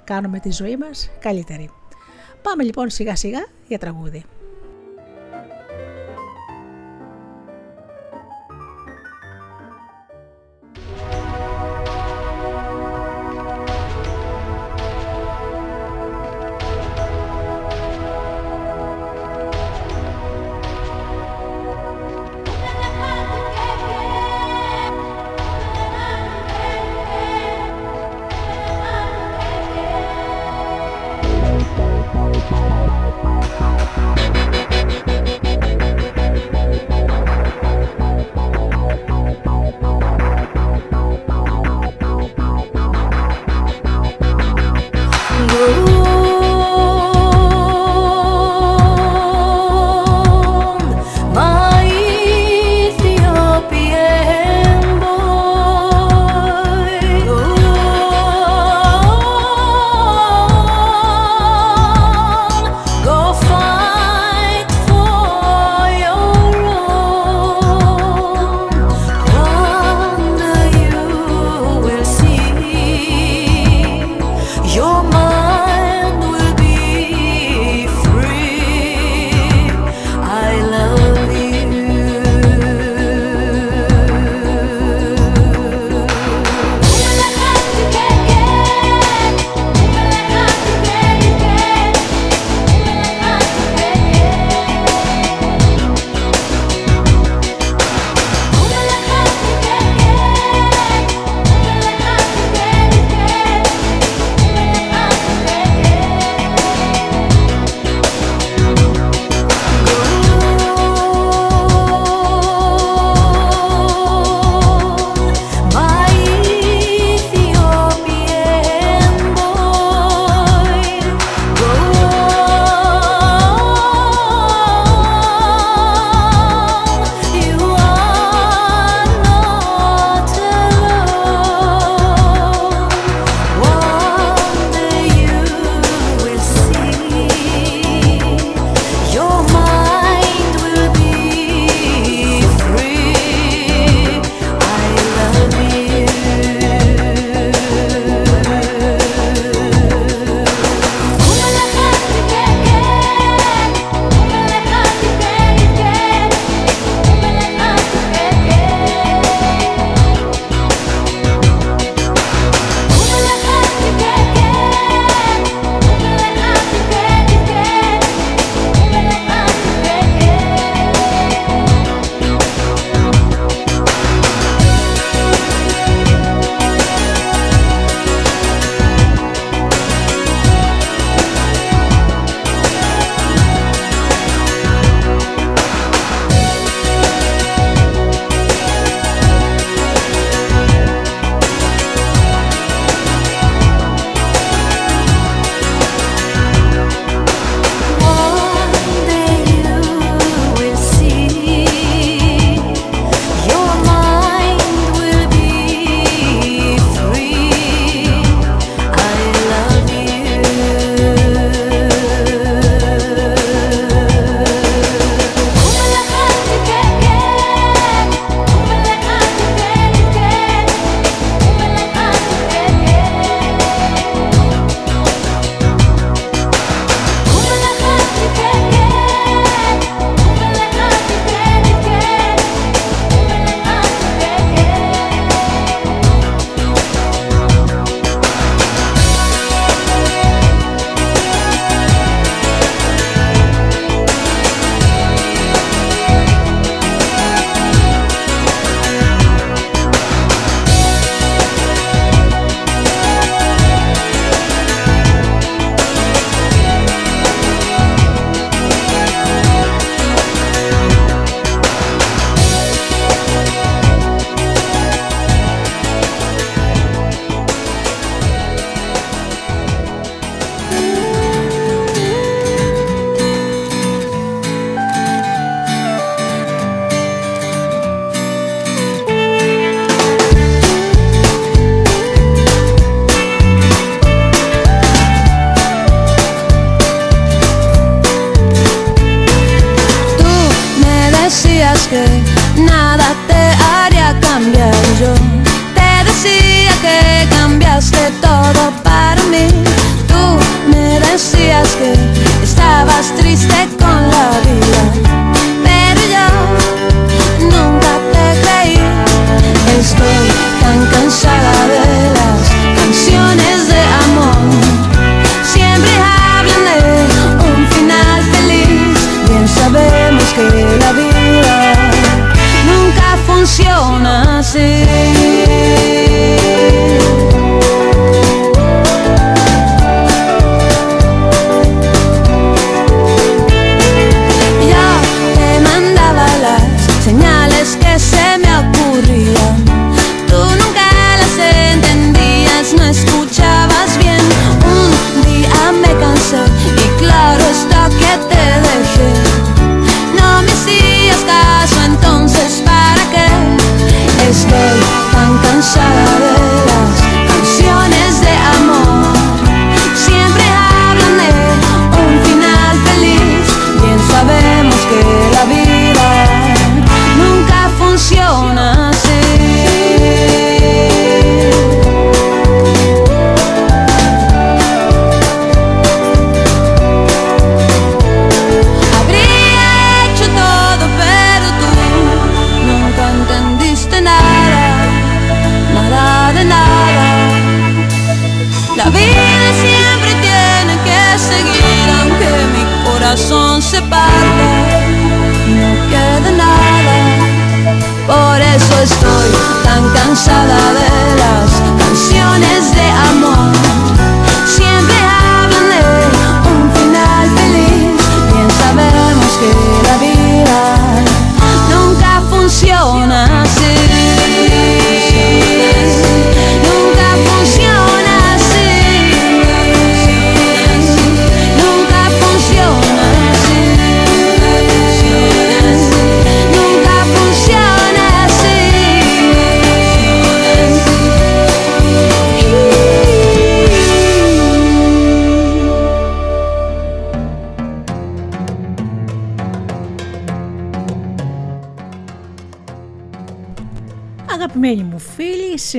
[0.03, 1.69] κάνουμε τη ζωή μας καλύτερη.
[2.41, 4.23] Πάμε λοιπόν σιγά σιγά για τραγούδι.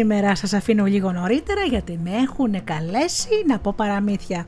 [0.05, 4.47] Σήμερα σας αφήνω λίγο νωρίτερα γιατί με έχουν καλέσει να πω παραμύθια.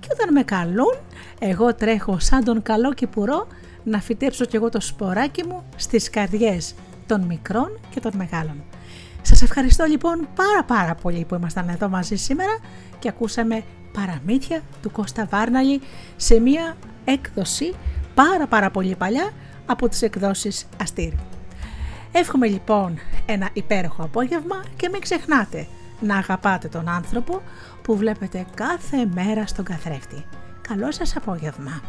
[0.00, 0.94] Και όταν με καλούν,
[1.38, 3.46] εγώ τρέχω σαν τον καλό κυπουρό
[3.84, 6.74] να φυτέψω κι εγώ το σποράκι μου στις καρδιές
[7.06, 8.62] των μικρών και των μεγάλων.
[9.22, 12.58] Σας ευχαριστώ λοιπόν πάρα πάρα πολύ που ήμασταν εδώ μαζί σήμερα
[12.98, 13.62] και ακούσαμε
[13.92, 15.80] παραμύθια του Κώστα Βάρναλη
[16.16, 17.74] σε μια έκδοση
[18.14, 19.30] πάρα πάρα πολύ παλιά
[19.66, 21.12] από τις εκδόσεις Αστήρ.
[22.12, 22.98] Εύχομαι λοιπόν
[23.30, 25.66] ένα υπέροχο απόγευμα και μην ξεχνάτε
[26.00, 27.42] να αγαπάτε τον άνθρωπο
[27.82, 30.24] που βλέπετε κάθε μέρα στον καθρέφτη.
[30.68, 31.82] Καλό σας απόγευμα!